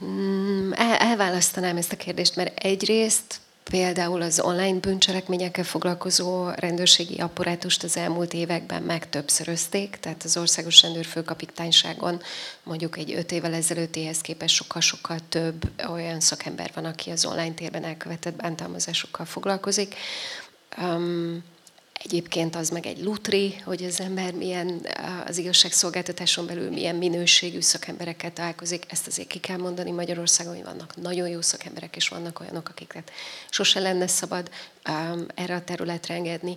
[0.00, 7.96] um, elválasztanám ezt a kérdést, mert egyrészt Például az online bűncselekményekkel foglalkozó rendőrségi apparátust az
[7.96, 12.20] elmúlt években megtöbbszörözték, tehát az Országos Rendőrfőkapitányságon
[12.62, 17.84] mondjuk egy öt évvel ezelőttihez képest sokkal-sokkal több olyan szakember van, aki az online térben
[17.84, 19.94] elkövetett bántalmazásokkal foglalkozik.
[20.78, 21.44] Um,
[22.04, 24.86] Egyébként az meg egy lutri, hogy az ember milyen
[25.26, 28.84] az igazságszolgáltatáson belül milyen minőségű szakemberekkel találkozik.
[28.88, 33.10] Ezt azért ki kell mondani Magyarországon, hogy vannak nagyon jó szakemberek, és vannak olyanok, akiket
[33.50, 34.50] sose lenne szabad
[34.88, 36.56] um, erre a területre engedni.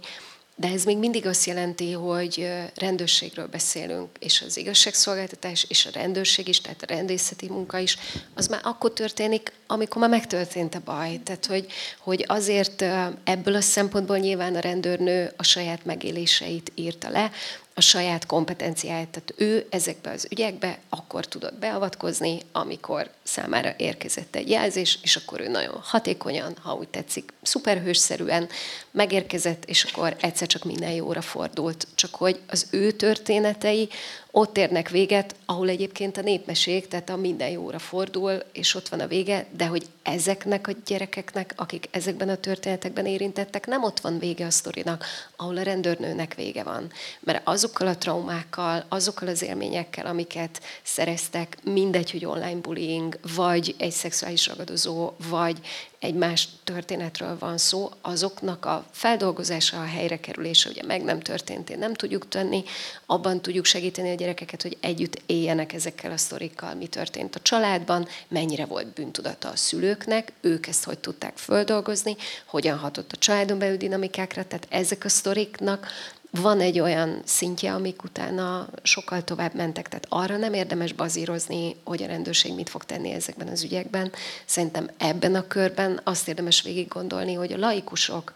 [0.59, 6.47] De ez még mindig azt jelenti, hogy rendőrségről beszélünk, és az igazságszolgáltatás, és a rendőrség
[6.47, 7.97] is, tehát a rendészeti munka is,
[8.33, 11.19] az már akkor történik, amikor már megtörtént a baj.
[11.23, 11.67] Tehát, hogy,
[11.99, 12.81] hogy azért
[13.23, 17.31] ebből a szempontból nyilván a rendőrnő a saját megéléseit írta le,
[17.79, 19.07] a saját kompetenciáját.
[19.07, 25.39] Tehát ő ezekbe az ügyekbe akkor tudott beavatkozni, amikor számára érkezett egy jelzés, és akkor
[25.39, 28.49] ő nagyon hatékonyan, ha úgy tetszik, szuperhősszerűen
[28.91, 31.87] megérkezett, és akkor egyszer csak minden jóra fordult.
[31.95, 33.89] Csak hogy az ő történetei
[34.31, 38.99] ott érnek véget, ahol egyébként a népmesék, tehát a minden jóra fordul, és ott van
[38.99, 44.19] a vége, de hogy ezeknek a gyerekeknek, akik ezekben a történetekben érintettek, nem ott van
[44.19, 46.91] vége a sztorinak, ahol a rendőrnőnek vége van.
[47.19, 53.91] Mert azokkal a traumákkal, azokkal az élményekkel, amiket szereztek, mindegy, hogy online bullying, vagy egy
[53.91, 55.57] szexuális ragadozó, vagy
[55.99, 61.93] egy más történetről van szó, azoknak a feldolgozása, a helyrekerülése ugye meg nem történt, nem
[61.93, 62.63] tudjuk tenni,
[63.05, 68.07] abban tudjuk segíteni a gyerekeket, hogy együtt éljenek ezekkel a sztorikkal, mi történt a családban,
[68.27, 73.77] mennyire volt bűntudata a szülőknek, ők ezt hogy tudták földolgozni, hogyan hatott a családon belül
[73.77, 75.87] dinamikákra, tehát ezek a sztoriknak
[76.31, 79.87] van egy olyan szintje, amik utána sokkal tovább mentek.
[79.87, 84.11] Tehát arra nem érdemes bazírozni, hogy a rendőrség mit fog tenni ezekben az ügyekben.
[84.45, 88.33] Szerintem ebben a körben azt érdemes végig gondolni, hogy a laikusok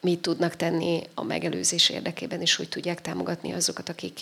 [0.00, 4.18] mit tudnak tenni a megelőzés érdekében, és hogy tudják támogatni azokat, akik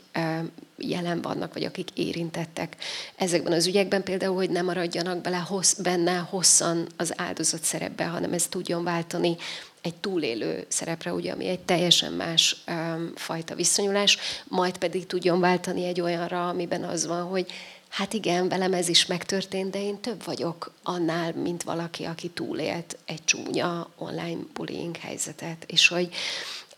[0.77, 2.77] jelen vannak, vagy akik érintettek
[3.17, 8.33] ezekben az ügyekben, például, hogy ne maradjanak bele hossz, benne hosszan az áldozat szerepbe, hanem
[8.33, 9.37] ez tudjon váltani
[9.83, 15.85] egy túlélő szerepre, ugye, ami egy teljesen más um, fajta viszonyulás, majd pedig tudjon váltani
[15.85, 17.53] egy olyanra, amiben az van, hogy
[17.89, 22.99] hát igen, velem ez is megtörtént, de én több vagyok annál, mint valaki, aki túlélt
[23.05, 26.09] egy csúnya online bullying helyzetet, és hogy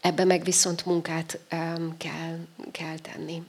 [0.00, 2.38] ebbe meg viszont munkát um, kell,
[2.72, 3.42] kell tenni.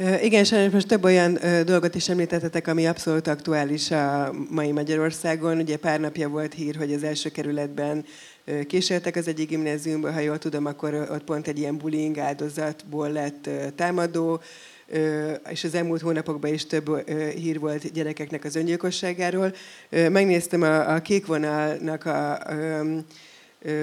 [0.00, 5.58] Igen, sajnos most több olyan dolgot is említettetek, ami abszolút aktuális a mai Magyarországon.
[5.58, 8.04] Ugye pár napja volt hír, hogy az első kerületben
[8.66, 13.48] kísértek az egyik gimnáziumban, ha jól tudom, akkor ott pont egy ilyen bullying áldozatból lett
[13.74, 14.40] támadó,
[15.50, 19.54] és az elmúlt hónapokban is több hír volt gyerekeknek az öngyilkosságáról.
[19.90, 22.84] Megnéztem a, a Kékvonalnak a, a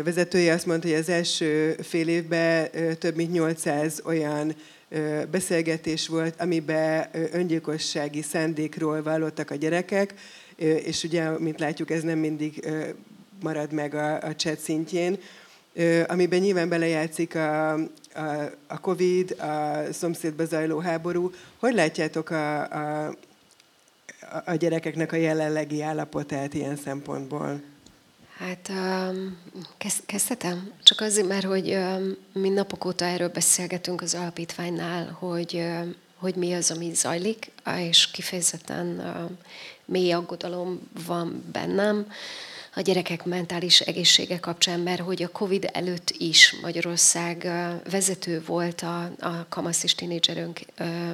[0.04, 4.56] vezetője, azt mondta, hogy az első fél évben több mint 800 olyan
[5.32, 10.14] beszélgetés volt, amiben öngyilkossági szándékról vallottak a gyerekek,
[10.84, 12.68] és ugye, mint látjuk, ez nem mindig
[13.42, 15.18] marad meg a, a chat szintjén,
[16.08, 17.80] amiben nyilván belejátszik a, a,
[18.68, 21.32] a Covid, a szomszédba zajló háború.
[21.60, 23.16] Hogy látjátok a, a,
[24.46, 27.62] a gyerekeknek a jelenlegi állapotát ilyen szempontból?
[28.40, 29.38] Hát um,
[29.78, 30.72] kezd, kezdhetem?
[30.84, 36.36] Csak azért, mert hogy um, mi napok óta erről beszélgetünk az alapítványnál, hogy, um, hogy
[36.36, 39.02] mi az, ami zajlik, és kifejezetten
[39.86, 42.12] mély aggodalom van bennem
[42.78, 47.52] a gyerekek mentális egészsége kapcsán, mert hogy a Covid előtt is Magyarország
[47.90, 50.60] vezető volt a, a kamasz és tínédzserünk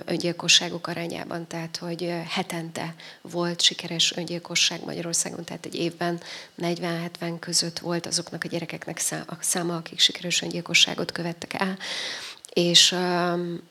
[0.05, 6.21] öngyilkosságok arányában, tehát hogy hetente volt sikeres öngyilkosság Magyarországon, tehát egy évben
[6.61, 9.01] 40-70 között volt azoknak a gyerekeknek
[9.39, 11.77] száma, akik sikeres öngyilkosságot követtek el
[12.53, 12.95] és,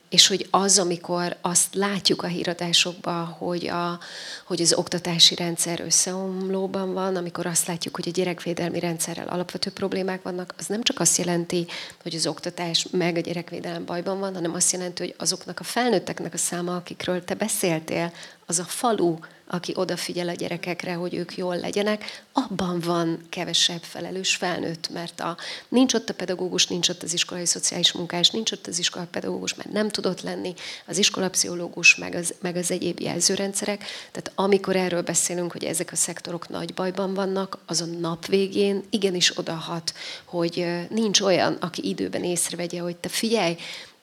[0.09, 3.99] és hogy az, amikor azt látjuk a híradásokban, hogy, a,
[4.45, 10.21] hogy az oktatási rendszer összeomlóban van, amikor azt látjuk, hogy a gyerekvédelmi rendszerrel alapvető problémák
[10.21, 11.67] vannak, az nem csak azt jelenti,
[12.01, 16.33] hogy az oktatás meg a gyerekvédelem bajban van, hanem azt jelenti, hogy azoknak a felnőtteknek
[16.33, 18.11] a száma, akikről te beszéltél,
[18.45, 19.15] az a falu,
[19.47, 25.37] aki odafigyel a gyerekekre, hogy ők jól legyenek, abban van kevesebb felelős felnőtt, mert a,
[25.67, 29.53] nincs ott a pedagógus, nincs ott az iskolai szociális munkás, nincs ott az iskolai pedagógus,
[29.53, 30.53] mert nem tudott lenni,
[30.85, 33.83] az iskolapszichológus, meg az, meg az egyéb jelzőrendszerek.
[34.11, 38.83] Tehát amikor erről beszélünk, hogy ezek a szektorok nagy bajban vannak, az a nap végén
[38.89, 39.93] igenis odahat,
[40.25, 43.55] hogy nincs olyan, aki időben észrevegye, hogy te figyelj,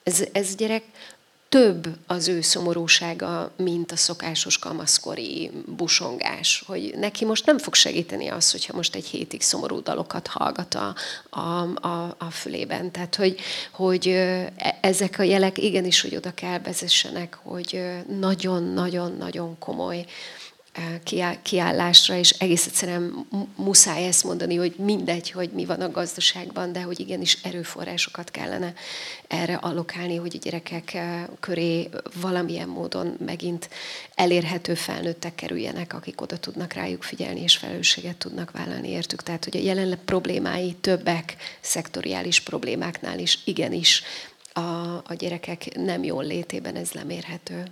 [0.03, 0.83] ez, ez gyerek
[1.51, 6.63] több az ő szomorúsága, mint a szokásos kamaszkori busongás.
[6.67, 10.95] Hogy neki most nem fog segíteni az, hogyha most egy hétig szomorú dalokat hallgat a,
[11.29, 11.39] a,
[11.87, 12.91] a, a fülében.
[12.91, 13.39] Tehát, hogy,
[13.71, 17.81] hogy e, ezek a jelek igenis, hogy oda kell vezessenek, hogy
[18.19, 20.05] nagyon-nagyon-nagyon komoly
[21.43, 26.81] kiállásra, és egész egyszerűen muszáj ezt mondani, hogy mindegy, hogy mi van a gazdaságban, de
[26.81, 28.73] hogy igenis erőforrásokat kellene
[29.27, 30.97] erre allokálni, hogy a gyerekek
[31.39, 31.89] köré
[32.21, 33.69] valamilyen módon megint
[34.15, 39.23] elérhető felnőttek kerüljenek, akik oda tudnak rájuk figyelni, és felelősséget tudnak vállalni értük.
[39.23, 44.03] Tehát, hogy a jelenleg problémái többek szektoriális problémáknál is igenis
[44.53, 44.59] a,
[44.95, 47.63] a gyerekek nem jól létében ez lemérhető.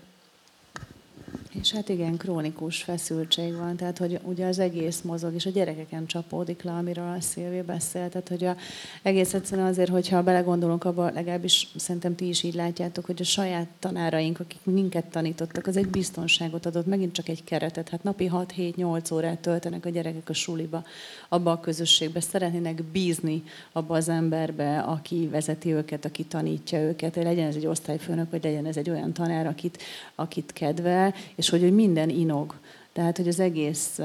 [1.53, 6.05] És hát igen, krónikus feszültség van, tehát hogy ugye az egész mozog, és a gyerekeken
[6.05, 8.11] csapódik le, amiről a Szilvi beszélt.
[8.11, 8.55] Tehát, hogy a,
[9.01, 13.67] egész egyszerűen azért, hogyha belegondolunk abba, legalábbis szerintem ti is így látjátok, hogy a saját
[13.79, 17.89] tanáraink, akik minket tanítottak, az egy biztonságot adott, megint csak egy keretet.
[17.89, 20.83] Hát napi 6-7-8 órát töltenek a gyerekek a suliba,
[21.29, 27.47] abba a közösségbe, szeretnének bízni abba az emberbe, aki vezeti őket, aki tanítja őket, legyen
[27.47, 29.77] ez egy osztályfőnök, vagy legyen ez egy olyan tanár, akit,
[30.15, 32.55] akit kedvel, és hogy, hogy minden inog.
[32.99, 33.99] Tehát, hogy az egész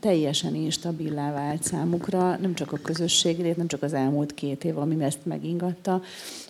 [0.00, 5.04] teljesen instabilá vált számukra, nem csak a közösség, nem csak az elmúlt két év, ami
[5.04, 6.02] ezt megingatta,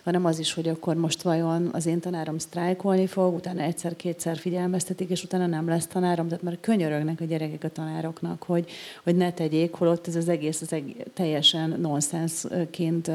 [0.03, 5.09] hanem az is, hogy akkor most vajon az én tanárom sztrájkolni fog, utána egyszer-kétszer figyelmeztetik,
[5.09, 8.69] és utána nem lesz tanárom, tehát már könyörögnek a gyerekek a tanároknak, hogy,
[9.03, 13.11] hogy ne tegyék, holott ez az egész az egész, teljesen nonsensként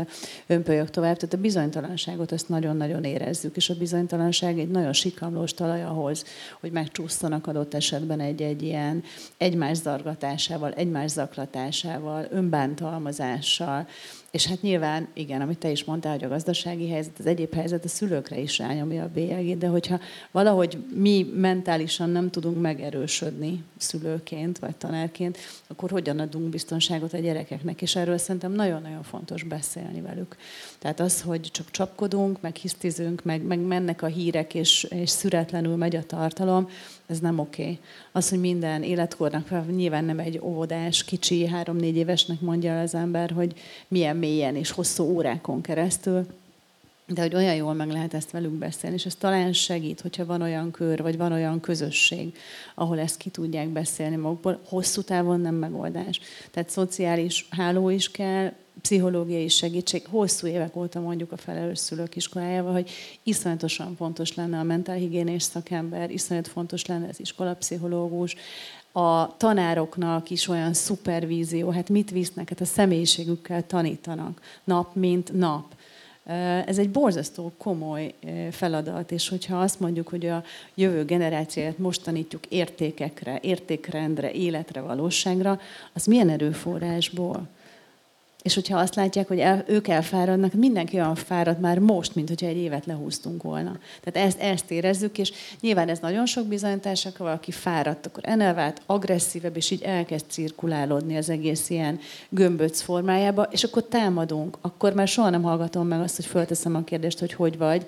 [0.47, 1.17] önpölyög tovább.
[1.17, 6.25] Tehát a bizonytalanságot ezt nagyon-nagyon érezzük, és a bizonytalanság egy nagyon sikamlós talaj ahhoz,
[6.61, 9.03] hogy megcsúsztanak adott esetben egy-egy ilyen
[9.37, 13.87] egymás zargatásával, egymás zaklatásával, önbántalmazással,
[14.37, 17.85] és hát nyilván, igen, amit te is mondtál, hogy a gazdasági helyzet, az egyéb helyzet
[17.85, 20.01] a szülőkre is rányomja a bélyegét, de hogyha
[20.31, 27.83] valahogy mi mentálisan nem tudunk megerősödni szülőként vagy tanárként, akkor hogyan adunk biztonságot a gyerekeknek?
[27.83, 30.37] És erről szerintem nagyon-nagyon fontos beszélni velük.
[30.79, 35.77] Tehát az, hogy csak csapkodunk, meg hisztizünk, meg, meg mennek a hírek, és, és szüretlenül
[35.77, 36.69] megy a tartalom,
[37.07, 37.63] ez nem oké.
[37.63, 37.79] Okay.
[38.13, 43.53] Az, hogy minden életkornak, nyilván nem egy óvodás, kicsi, három-négy évesnek mondja az ember, hogy
[43.89, 46.27] milyen mélyen és hosszú órákon keresztül,
[47.07, 50.43] de hogy olyan jól meg lehet ezt velük beszélni, és ez talán segít, hogyha van
[50.43, 52.37] olyan kör, vagy van olyan közösség,
[52.75, 54.61] ahol ezt ki tudják beszélni magukból.
[54.69, 56.21] Hosszú távon nem megoldás.
[56.51, 60.07] Tehát szociális háló is kell, pszichológiai segítség.
[60.07, 62.91] Hosszú évek óta mondjuk a felelős szülők iskolájával, hogy
[63.23, 68.37] iszonyatosan fontos lenne a mentálhigiénés szakember, iszonyat fontos lenne az iskolapszichológus,
[68.93, 75.76] a tanároknak is olyan szupervízió, hát mit visznek, hát a személyiségükkel tanítanak nap mint nap.
[76.67, 78.15] Ez egy borzasztó komoly
[78.51, 85.61] feladat, és hogyha azt mondjuk, hogy a jövő generációját most tanítjuk értékekre, értékrendre, életre, valóságra,
[85.93, 87.49] az milyen erőforrásból?
[88.47, 92.47] És hogyha azt látják, hogy el, ők elfáradnak, mindenki olyan fárad már most, mint hogyha
[92.47, 93.79] egy évet lehúztunk volna.
[94.03, 98.83] Tehát ezt, ezt érezzük, és nyilván ez nagyon sok bizonyítás, ha valaki fáradt, akkor enervált,
[98.87, 104.59] agresszívebb, és így elkezd cirkulálódni az egész ilyen gömböc formájába, és akkor támadunk.
[104.61, 107.87] Akkor már soha nem hallgatom meg azt, hogy fölteszem a kérdést, hogy hogy vagy,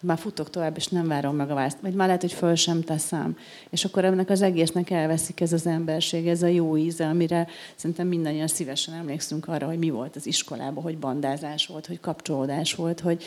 [0.00, 1.80] már futok tovább, és nem várom meg a választ.
[1.80, 3.36] Vagy már lehet, hogy föl sem teszem.
[3.70, 8.06] És akkor ennek az egésznek elveszik ez az emberség, ez a jó íze, amire szerintem
[8.06, 13.00] mindannyian szívesen emlékszünk arra, hogy mi volt az iskolában, hogy bandázás volt, hogy kapcsolódás volt,
[13.00, 13.24] hogy,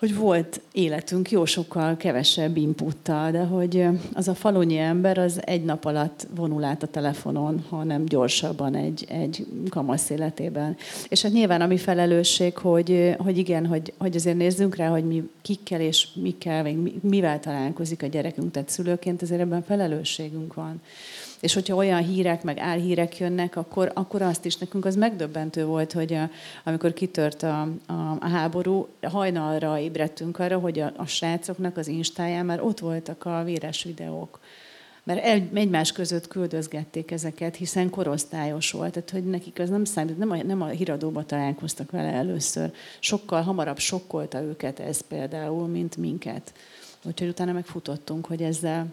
[0.00, 5.64] hogy volt életünk jó sokkal kevesebb inputtal, de hogy az a falunyi ember az egy
[5.64, 10.76] nap alatt vonul át a telefonon, hanem gyorsabban egy, egy kamasz életében.
[11.08, 15.04] És hát nyilván a mi felelősség, hogy, hogy igen, hogy, hogy azért nézzünk rá, hogy
[15.04, 16.68] mi kikkel és mikkel,
[17.00, 20.80] mivel találkozik a gyerekünk, tehát szülőként azért ebben felelősségünk van.
[21.40, 25.92] És hogyha olyan hírek, meg álhírek jönnek, akkor, akkor azt is nekünk az megdöbbentő volt,
[25.92, 26.30] hogy a,
[26.64, 32.46] amikor kitört a, a, a háború, hajnalra ébredtünk arra, hogy a, a srácoknak az instáján
[32.46, 34.40] már ott voltak a véres videók
[35.02, 40.18] mert el, egymás között küldözgették ezeket, hiszen korosztályos volt, tehát hogy nekik az nem számít,
[40.18, 42.72] nem a, nem a híradóba találkoztak vele először.
[42.98, 46.52] Sokkal hamarabb sokkolta őket ez például, mint minket.
[47.02, 48.86] Úgyhogy utána megfutottunk, hogy ezzel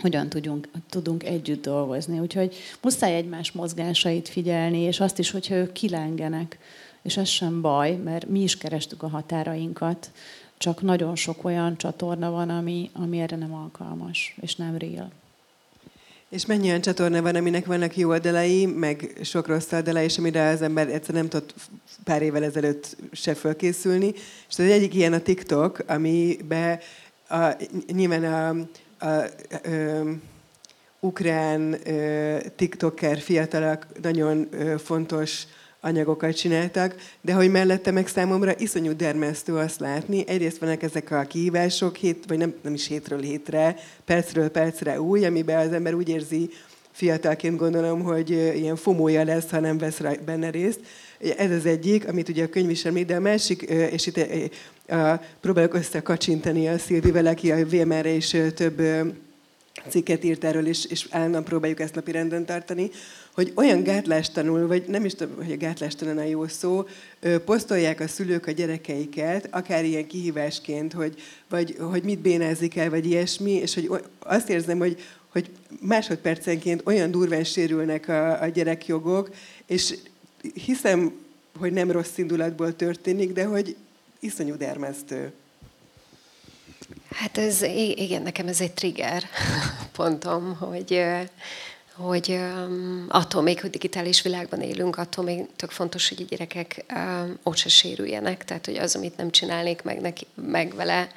[0.00, 2.18] hogyan tudjunk, tudunk együtt dolgozni.
[2.18, 6.58] Úgyhogy muszáj egymás mozgásait figyelni, és azt is, hogyha ők kilengenek.
[7.02, 10.10] És ez sem baj, mert mi is kerestük a határainkat,
[10.58, 15.10] csak nagyon sok olyan csatorna van, ami, ami erre nem alkalmas, és nem real.
[16.28, 20.48] És mennyi olyan csatorna van, aminek vannak jó oldalai, meg sok rossz oldala, és amire
[20.48, 21.54] az ember egyszer nem tudott
[22.04, 24.12] pár évvel ezelőtt se fölkészülni.
[24.48, 26.78] És az egyik ilyen a TikTok, amiben
[27.28, 27.56] a,
[27.92, 28.66] nyilván a,
[28.98, 29.24] a,
[29.62, 30.10] ö,
[31.00, 35.46] ukrán ö, tiktoker fiatalok nagyon ö, fontos
[35.80, 40.28] anyagokat csináltak, de hogy mellette meg számomra iszonyú dermesztő azt látni.
[40.28, 45.24] Egyrészt vannak ezek a kihívások, hét, vagy nem, nem is hétről hétre, percről percre új,
[45.24, 46.50] amiben az ember úgy érzi,
[46.90, 50.80] fiatalként gondolom, hogy ilyen fomója lesz, ha nem vesz benne részt.
[51.36, 54.20] Ez az egyik, amit ugye a könyv is említ, de a másik, és itt
[55.40, 58.80] próbálok összekacsintani a Szilvivel, aki a VMR-re is több
[59.88, 62.90] cikket írt erről, és, és állandóan próbáljuk ezt napi renden tartani,
[63.34, 66.86] hogy olyan gátlástanul, vagy nem is tudom, hogy a gátlástalan a jó szó,
[67.44, 71.14] posztolják a szülők a gyerekeiket, akár ilyen kihívásként, hogy,
[71.48, 77.10] vagy, hogy mit bénázik el, vagy ilyesmi, és hogy azt érzem, hogy, hogy másodpercenként olyan
[77.10, 79.30] durván sérülnek a, a gyerekjogok,
[79.66, 79.94] és
[80.54, 81.26] hiszem,
[81.58, 83.76] hogy nem rossz indulatból történik, de hogy
[84.20, 85.32] iszonyú dermesztő.
[87.10, 87.62] Hát ez,
[87.94, 89.22] igen, nekem ez egy trigger
[89.96, 91.04] pontom, hogy,
[91.92, 92.40] hogy
[93.08, 96.84] attól még, hogy digitális világban élünk, attól még tök fontos, hogy a gyerekek
[97.42, 98.44] ott se sérüljenek.
[98.44, 101.08] Tehát, hogy az, amit nem csinálnék meg, neki, meg vele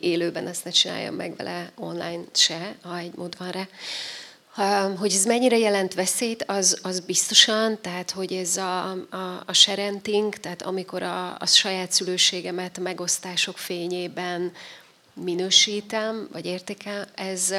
[0.00, 3.68] élőben, ezt ne csináljam meg vele online se, ha egy mód van rá.
[4.96, 10.34] Hogy ez mennyire jelent veszélyt, az, az biztosan, tehát hogy ez a, a, a sharenting,
[10.34, 14.52] tehát amikor a, a saját szülőségemet megosztások fényében
[15.14, 17.54] minősítem, vagy értékel, ez,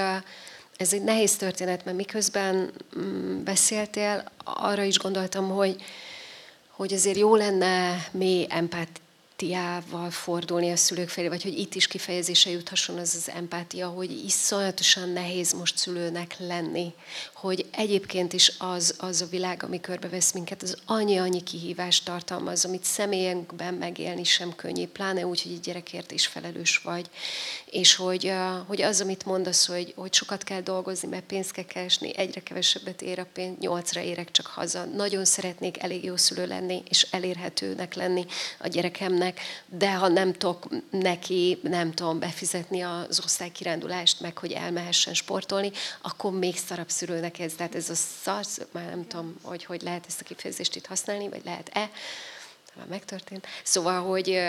[0.78, 5.82] ez egy nehéz történet, mert miközben mm, beszéltél, arra is gondoltam, hogy,
[6.70, 8.90] hogy azért jó lenne mély empát,
[9.38, 14.12] empátiával fordulni a szülők felé, vagy hogy itt is kifejezése juthasson az az empátia, hogy
[14.26, 16.94] iszonyatosan nehéz most szülőnek lenni,
[17.46, 22.84] hogy egyébként is az, az a világ, ami körbevesz minket, az annyi-annyi kihívást tartalmaz, amit
[22.84, 27.10] személyekben megélni sem könnyű, pláne úgy, hogy egy gyerekért is felelős vagy,
[27.66, 28.34] és hogy,
[28.68, 33.02] hogy az, amit mondasz, hogy, hogy sokat kell dolgozni, mert pénzt kell keresni, egyre kevesebbet
[33.02, 34.86] ér a pénz, nyolcra érek csak haza.
[34.86, 38.26] Nagyon szeretnék elég jó szülő lenni, és elérhetőnek lenni
[38.60, 45.14] a gyerekemnek, de ha nem tudok neki, nem tudom, befizetni az osztálykirándulást, meg hogy elmehessen
[45.14, 45.72] sportolni,
[46.02, 47.54] akkor még szarabb szülőnek ez.
[47.54, 51.30] Tehát ez a szarsz, már nem tudom, hogy hogy lehet ezt a kifejezést itt használni,
[51.30, 51.90] vagy lehet-e,
[52.76, 53.48] már megtörtént.
[53.64, 54.40] Szóval, hogy,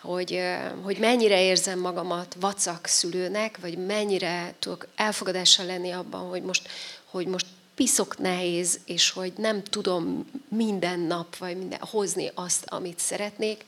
[0.00, 0.42] hogy,
[0.82, 6.68] hogy mennyire érzem magamat vacak szülőnek, vagy mennyire tudok elfogadással lenni abban, hogy most,
[7.04, 12.98] hogy most piszok nehéz, és hogy nem tudom minden nap vagy minden, hozni azt, amit
[12.98, 13.64] szeretnék,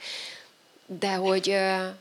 [0.99, 1.57] de hogy,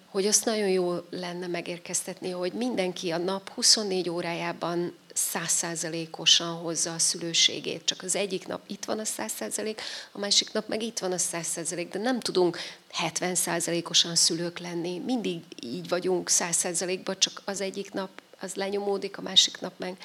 [0.09, 6.99] hogy azt nagyon jó lenne megérkeztetni, hogy mindenki a nap 24 órájában százszázalékosan hozza a
[6.99, 7.85] szülőségét.
[7.85, 11.17] Csak az egyik nap itt van a százszázalék, a másik nap meg itt van a
[11.17, 12.57] százszázalék, de nem tudunk
[12.91, 14.99] 70 százalékosan szülők lenni.
[14.99, 18.09] Mindig így vagyunk százszázalékban, csak az egyik nap
[18.41, 19.97] az lenyomódik, a másik nap meg,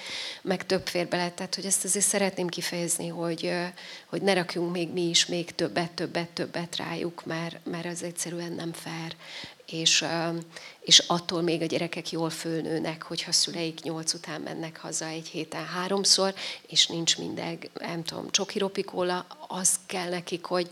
[0.42, 1.30] meg több fér bele.
[1.30, 3.52] Tehát, hogy ezt azért szeretném kifejezni, hogy,
[4.06, 8.52] hogy ne rakjunk még mi is még többet, többet, többet rájuk, mert, mert az egyszerűen
[8.52, 9.16] nem fair.
[9.66, 10.04] És,
[10.84, 15.66] és attól még a gyerekek jól fölnőnek, hogyha szüleik nyolc után mennek haza egy héten
[15.66, 16.34] háromszor,
[16.66, 20.70] és nincs minden, nem tudom, csokiropikóla, az kell nekik, hogy,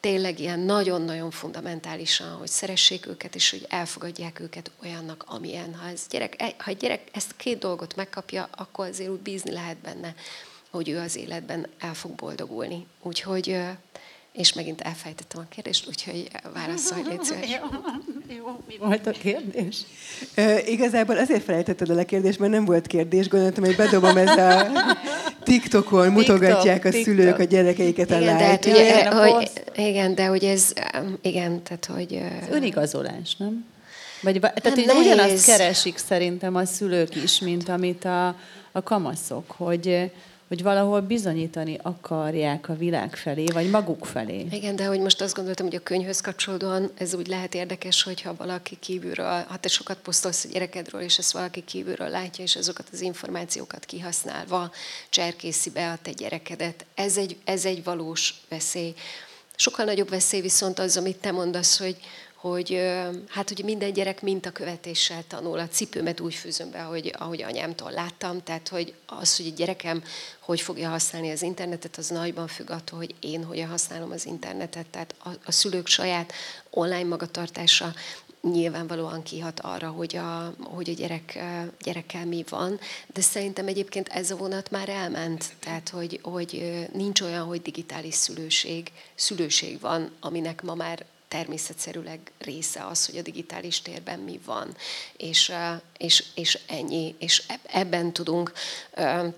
[0.00, 5.74] tényleg ilyen nagyon-nagyon fundamentálisan, hogy szeressék őket, és hogy elfogadják őket olyannak, amilyen.
[5.74, 9.52] Ha, ez gyerek, e, ha egy gyerek ezt két dolgot megkapja, akkor azért úgy bízni
[9.52, 10.14] lehet benne,
[10.70, 12.86] hogy ő az életben el fog boldogulni.
[13.02, 13.56] Úgyhogy
[14.32, 17.60] és megint elfejtettem a kérdést, úgyhogy válaszolj, légy szíves.
[18.36, 19.76] Jó, mi volt a kérdés?
[20.34, 23.28] E, igazából azért felejtetted el a kérdést, mert nem volt kérdés.
[23.28, 24.66] Gondoltam, hogy bedobom ez a
[25.42, 27.14] TikTokon, TikTok, mutogatják a TikTok.
[27.14, 30.72] szülők a gyerekeiket igen, a de hát ugye, igen, hogy, igen, de hogy ez,
[31.22, 32.12] igen, tehát hogy...
[32.12, 33.64] Ez önigazolás, nem?
[34.22, 38.36] Vagy, tehát nem ugyanazt keresik szerintem a szülők is, mint amit a,
[38.72, 40.10] a kamaszok, hogy
[40.50, 44.46] hogy valahol bizonyítani akarják a világ felé, vagy maguk felé.
[44.50, 48.34] Igen, de hogy most azt gondoltam, hogy a könyvhöz kapcsolódóan ez úgy lehet érdekes, hogyha
[48.34, 52.88] valaki kívülről, ha te sokat posztolsz a gyerekedről, és ezt valaki kívülről látja, és azokat
[52.92, 54.70] az információkat kihasználva
[55.10, 56.84] cserkészi be a te gyerekedet.
[56.94, 58.94] Ez egy, ez egy valós veszély.
[59.56, 61.96] Sokkal nagyobb veszély viszont az, amit te mondasz, hogy,
[62.40, 62.80] hogy
[63.28, 65.58] hát ugye minden gyerek mintakövetéssel tanul.
[65.58, 70.02] A cipőmet úgy fűzöm be, ahogy, ahogy anyámtól láttam, tehát hogy az, hogy a gyerekem
[70.40, 74.86] hogy fogja használni az internetet, az nagyban függ attól, hogy én hogyan használom az internetet.
[74.86, 76.32] Tehát a, a szülők saját
[76.70, 77.94] online magatartása
[78.42, 81.38] nyilvánvalóan kihat arra, hogy a, hogy a gyerek,
[81.80, 87.20] gyerekkel mi van, de szerintem egyébként ez a vonat már elment, tehát hogy, hogy nincs
[87.20, 93.80] olyan, hogy digitális szülőség, szülőség van, aminek ma már természetszerűleg része az, hogy a digitális
[93.80, 94.76] térben mi van,
[95.16, 95.52] és,
[95.98, 98.52] és, és ennyi, és ebben tudunk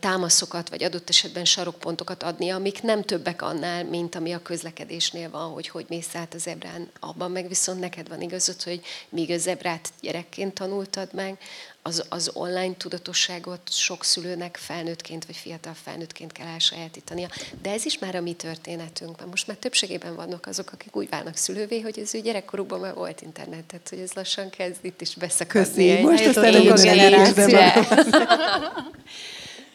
[0.01, 5.53] támaszokat, vagy adott esetben sarokpontokat adni, amik nem többek annál, mint ami a közlekedésnél van,
[5.53, 6.91] hogy hogy mész át az ebrán.
[7.01, 11.39] Abban meg viszont neked van igazod, hogy míg a zebrát gyerekként tanultad meg,
[11.83, 17.29] az, az online tudatosságot sok szülőnek felnőttként vagy fiatal felnőttként kell elsajátítania.
[17.63, 19.29] De ez is már a mi történetünkben.
[19.29, 23.21] Most már többségében vannak azok, akik úgy válnak szülővé, hogy az ő gyerekkorukban már volt
[23.21, 25.89] internet, tehát hogy ez lassan kezd itt is beszakadni.
[25.89, 26.03] Köszi.
[26.03, 27.73] Most aztán a generációba.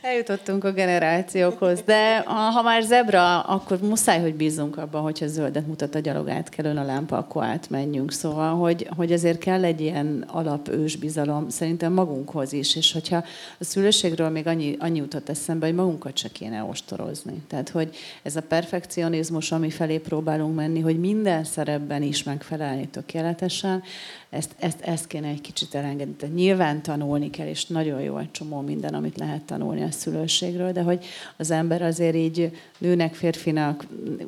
[0.08, 5.95] Eljutottunk a generációkhoz, de ha már zebra, akkor muszáj, hogy bízunk abban, hogyha zöldet mutat
[5.95, 8.12] a gyalog átkelőn a lámpa, akkor átmenjünk.
[8.12, 13.24] Szóval, hogy, hogy azért kell egy ilyen alapős bizalom szerintem magunkhoz is, és hogyha
[13.60, 17.43] a szülőségről még annyi, annyi jutott eszembe, hogy magunkat se kéne ostorozni.
[17.47, 23.84] Tehát, hogy ez a perfekcionizmus, ami felé próbálunk menni, hogy minden szerepben is megfelelni tökéletesen,
[24.30, 26.14] ezt, ezt, ezt kéne egy kicsit elengedni.
[26.14, 30.72] Tehát nyilván tanulni kell, és nagyon jó egy csomó minden, amit lehet tanulni a szülőségről,
[30.72, 31.06] de hogy
[31.38, 33.88] az ember azért így nőnek, férfinak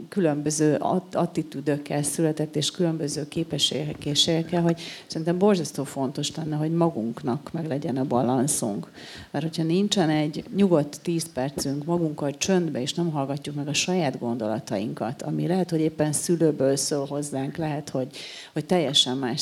[0.10, 0.76] különböző
[1.12, 8.04] attitűdökkel született, és különböző képességekkel, hogy szerintem borzasztó fontos lenne, hogy magunknak meg legyen a
[8.04, 8.91] balanszunk.
[9.32, 14.20] Mert hogyha nincsen egy nyugodt tíz percünk magunkkal csöndbe, és nem hallgatjuk meg a saját
[14.20, 18.08] gondolatainkat, ami lehet, hogy éppen szülőből szól hozzánk, lehet, hogy,
[18.54, 19.39] hogy teljesen más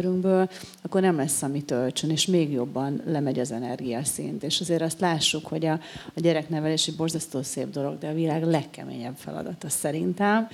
[0.00, 0.48] szerepkörünkből,
[0.82, 4.42] akkor nem lesz, amit töltsön, és még jobban lemegy az energiaszint.
[4.42, 5.72] És azért azt lássuk, hogy a,
[6.14, 10.48] a gyereknevelési borzasztó szép dolog, de a világ legkeményebb feladata szerintem.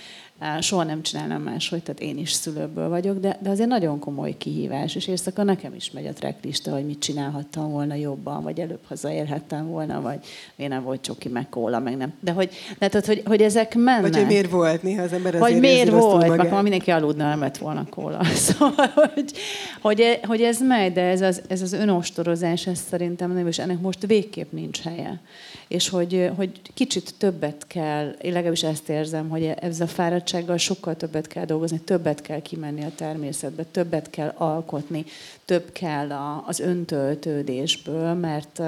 [0.61, 4.95] Soha nem csinálnám máshogy, tehát én is szülőből vagyok, de, de azért nagyon komoly kihívás,
[4.95, 9.69] és éjszaka nekem is megy a tracklista, hogy mit csinálhattam volna jobban, vagy előbb hazaérhettem
[9.69, 10.19] volna, vagy
[10.57, 12.13] miért nem volt csoki, meg kóla, meg nem.
[12.21, 14.03] De hogy, tehát, hogy, hogy ezek mennek.
[14.03, 17.29] Vagy hogy miért volt, néha az ember azért Vagy miért volt, meg ma mindenki aludna,
[17.29, 18.25] nem lett volna kóla.
[18.47, 19.33] Szóval, hogy,
[19.81, 23.81] hogy, hogy ez megy, de ez az, ez az önostorozás, ez szerintem nem, és ennek
[23.81, 25.21] most végképp nincs helye.
[25.69, 30.57] És hogy, hogy kicsit többet kell, én legalábbis ezt érzem, hogy ez a fáradt fáradtsággal
[30.57, 35.05] sokkal többet kell dolgozni, többet kell kimenni a természetbe, többet kell alkotni,
[35.45, 36.13] több kell
[36.47, 38.59] az öntöltődésből, mert,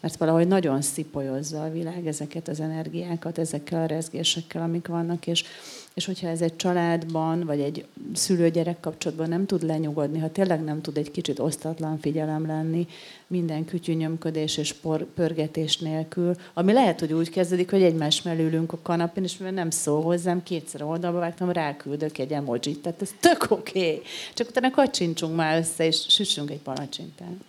[0.00, 5.44] mert valahogy nagyon szipolyozza a világ ezeket az energiákat, ezekkel a rezgésekkel, amik vannak, és,
[5.98, 10.80] és hogyha ez egy családban, vagy egy szülő-gyerek kapcsolatban nem tud lenyugodni, ha tényleg nem
[10.80, 12.86] tud egy kicsit osztatlan figyelem lenni,
[13.26, 18.72] minden kütyűnyömködés és por, pörgetés nélkül, ami lehet, hogy úgy kezdődik, hogy egymás mellé ülünk
[18.72, 22.82] a kanapén, és mivel nem szól hozzám, kétszer oldalba vágtam, ráküldök egy emojit.
[22.82, 23.78] Tehát ez tök oké.
[23.78, 24.02] Okay.
[24.34, 27.47] Csak utána kacsincsunk már össze, és süssünk egy palacsintát.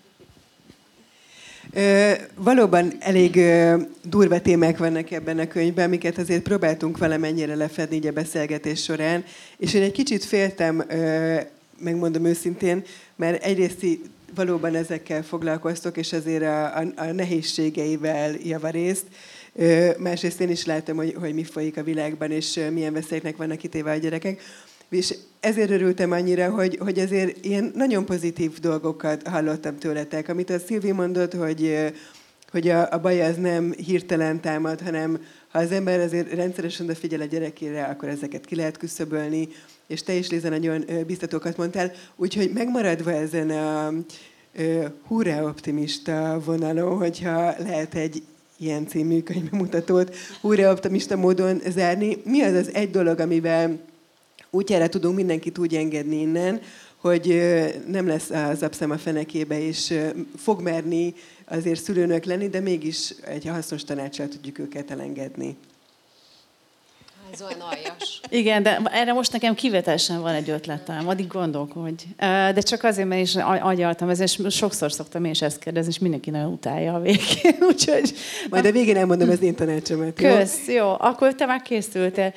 [1.73, 7.95] Ö, valóban elég ö, durva témák vannak ebben a könyvben, amiket azért próbáltunk valamennyire lefedni
[7.95, 9.23] így a beszélgetés során,
[9.57, 11.35] és én egy kicsit féltem, ö,
[11.79, 12.83] megmondom őszintén,
[13.15, 13.85] mert egyrészt
[14.35, 19.05] valóban ezekkel foglalkoztok, és azért a, a, a nehézségeivel javarészt.
[19.55, 23.57] Ö, másrészt én is látom, hogy, hogy mi folyik a világban, és milyen veszélyeknek vannak
[23.57, 24.41] kitéve a gyerekek.
[24.89, 30.29] És ezért örültem annyira, hogy, hogy azért ilyen nagyon pozitív dolgokat hallottam tőletek.
[30.29, 31.93] Amit a Szilvi mondott, hogy,
[32.51, 37.21] hogy a, a baj az nem hirtelen támad, hanem ha az ember azért rendszeresen odafigyel
[37.21, 39.47] a gyerekére, akkor ezeket ki lehet küszöbölni,
[39.87, 41.91] és te is, Liza, nagyon biztatókat mondtál.
[42.15, 43.93] Úgyhogy megmaradva ezen a
[45.07, 48.23] hurrá optimista vonalon, hogyha lehet egy
[48.57, 53.79] ilyen című könyvbemutatót hurrá optimista módon zárni, mi az az egy dolog, amivel
[54.51, 56.61] útjára tudunk mindenkit úgy engedni innen,
[56.95, 57.41] hogy
[57.87, 59.93] nem lesz az abszem a fenekébe, és
[60.37, 61.13] fog merni
[61.45, 65.55] azért szülőnök lenni, de mégis egy hasznos tanácsal tudjuk őket elengedni.
[67.33, 68.21] Ez olyan aljas.
[68.29, 72.03] Igen, de erre most nekem kivetesen van egy ötletem, addig gondolkodj.
[72.17, 76.29] De csak azért, mert is agyaltam, ezért sokszor szoktam én is ezt kérdezni, és mindenki
[76.29, 77.57] nagyon utálja a végén.
[77.71, 78.13] Úgyhogy...
[78.49, 80.13] Majd a végén elmondom az én tanácsomat.
[80.13, 80.73] Kösz, jó?
[80.73, 80.95] jó.
[80.97, 82.33] Akkor te már készültél.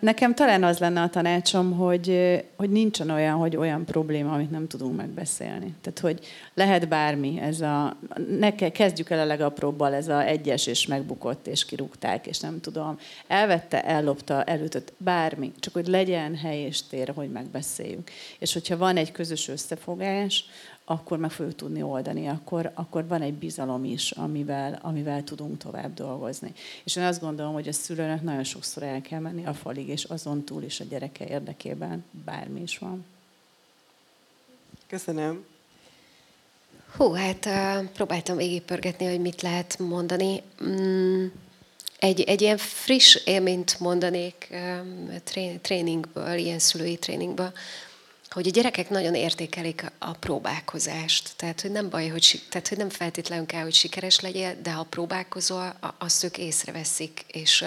[0.00, 4.66] Nekem talán az lenne a tanácsom, hogy, hogy nincsen olyan, hogy olyan probléma, amit nem
[4.66, 5.74] tudunk megbeszélni.
[5.80, 7.96] Tehát, hogy lehet bármi, ez a,
[8.38, 12.98] ne kezdjük el a legapróbbal, ez a egyes és megbukott és kirúgták, és nem tudom.
[13.26, 15.52] Elvette, ellopta, elütött, bármi.
[15.58, 18.10] Csak hogy legyen hely és tér, hogy megbeszéljük.
[18.38, 20.44] És hogyha van egy közös összefogás,
[20.84, 25.94] akkor meg fogjuk tudni oldani, akkor, akkor van egy bizalom is, amivel, amivel tudunk tovább
[25.94, 26.52] dolgozni.
[26.84, 30.04] És én azt gondolom, hogy a szülőnek nagyon sokszor el kell menni a falig, és
[30.04, 33.04] azon túl is a gyereke érdekében bármi is van.
[34.86, 35.44] Köszönöm.
[36.96, 40.42] Hú, hát uh, próbáltam végigpörgetni, hogy mit lehet mondani.
[40.64, 41.26] Mm,
[41.98, 44.54] egy, egy ilyen friss élményt mondanék
[45.62, 47.52] tréningből, ilyen szülői tréningből,
[48.30, 51.30] hogy a gyerekek nagyon értékelik a próbálkozást.
[51.36, 54.82] Tehát, hogy nem baj, hogy, tehát, hogy nem feltétlenül kell, hogy sikeres legyél, de ha
[54.82, 57.64] próbálkozol, azt ők észreveszik, és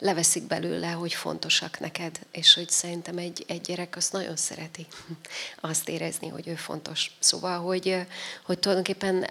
[0.00, 4.86] leveszik belőle, hogy fontosak neked, és hogy szerintem egy, egy gyerek azt nagyon szereti
[5.60, 7.10] azt érezni, hogy ő fontos.
[7.18, 7.96] Szóval, hogy,
[8.42, 9.26] hogy tulajdonképpen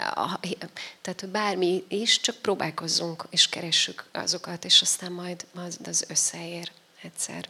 [1.01, 5.45] tehát bármi is, csak próbálkozzunk és keressük azokat, és aztán majd
[5.85, 7.49] az, összeér egyszer.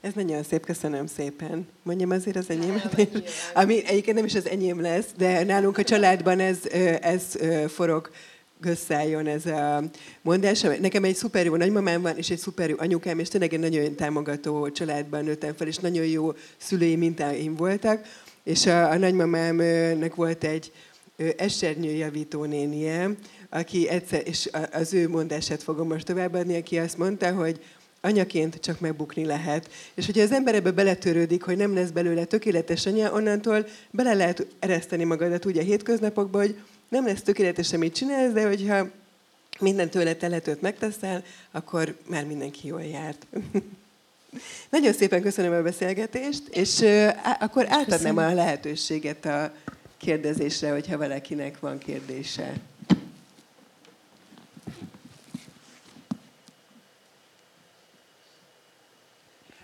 [0.00, 1.68] Ez nagyon szép, köszönöm szépen.
[1.82, 3.08] Mondjam azért az enyémet.
[3.54, 6.58] Ami egyébként nem is az enyém lesz, de nálunk a családban ez,
[7.00, 7.22] ez
[7.68, 8.10] forog
[8.60, 9.82] összeálljon ez a
[10.22, 10.60] mondás.
[10.60, 13.94] Nekem egy szuper jó nagymamám van, és egy szuper jó anyukám, és tényleg egy nagyon
[13.94, 18.06] támogató családban nőttem fel, és nagyon jó szülői mintáim voltak.
[18.44, 20.72] És a, a nagymamámnak volt egy
[21.36, 23.10] esernyőjavító nénie,
[23.50, 27.60] aki egyszer, és az ő mondását fogom most továbbadni, aki azt mondta, hogy
[28.00, 29.70] anyaként csak megbukni lehet.
[29.94, 34.46] És hogyha az ember ebbe beletörődik, hogy nem lesz belőle tökéletes anya, onnantól bele lehet
[34.58, 36.56] ereszteni magadat úgy a hétköznapokba, hogy
[36.88, 38.88] nem lesz tökéletes, amit csinálsz, de hogyha
[39.58, 43.26] minden tőle teletőt megteszel, akkor már mindenki jól járt.
[44.70, 46.80] Nagyon szépen köszönöm a beszélgetést, és
[47.40, 48.16] akkor átadnám köszönöm.
[48.16, 49.52] a lehetőséget a
[49.96, 52.52] kérdezésre, hogyha valakinek van kérdése.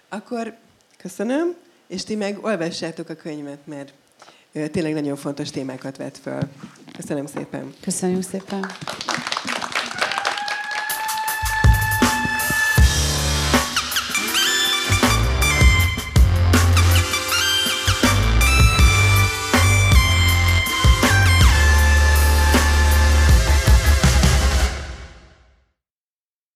[0.09, 0.57] Akkor
[0.97, 1.55] köszönöm,
[1.87, 3.93] és ti meg olvassátok a könyvet, mert
[4.53, 6.41] tényleg nagyon fontos témákat vett föl.
[6.97, 7.75] Köszönöm szépen.
[7.81, 8.67] Köszönjük szépen.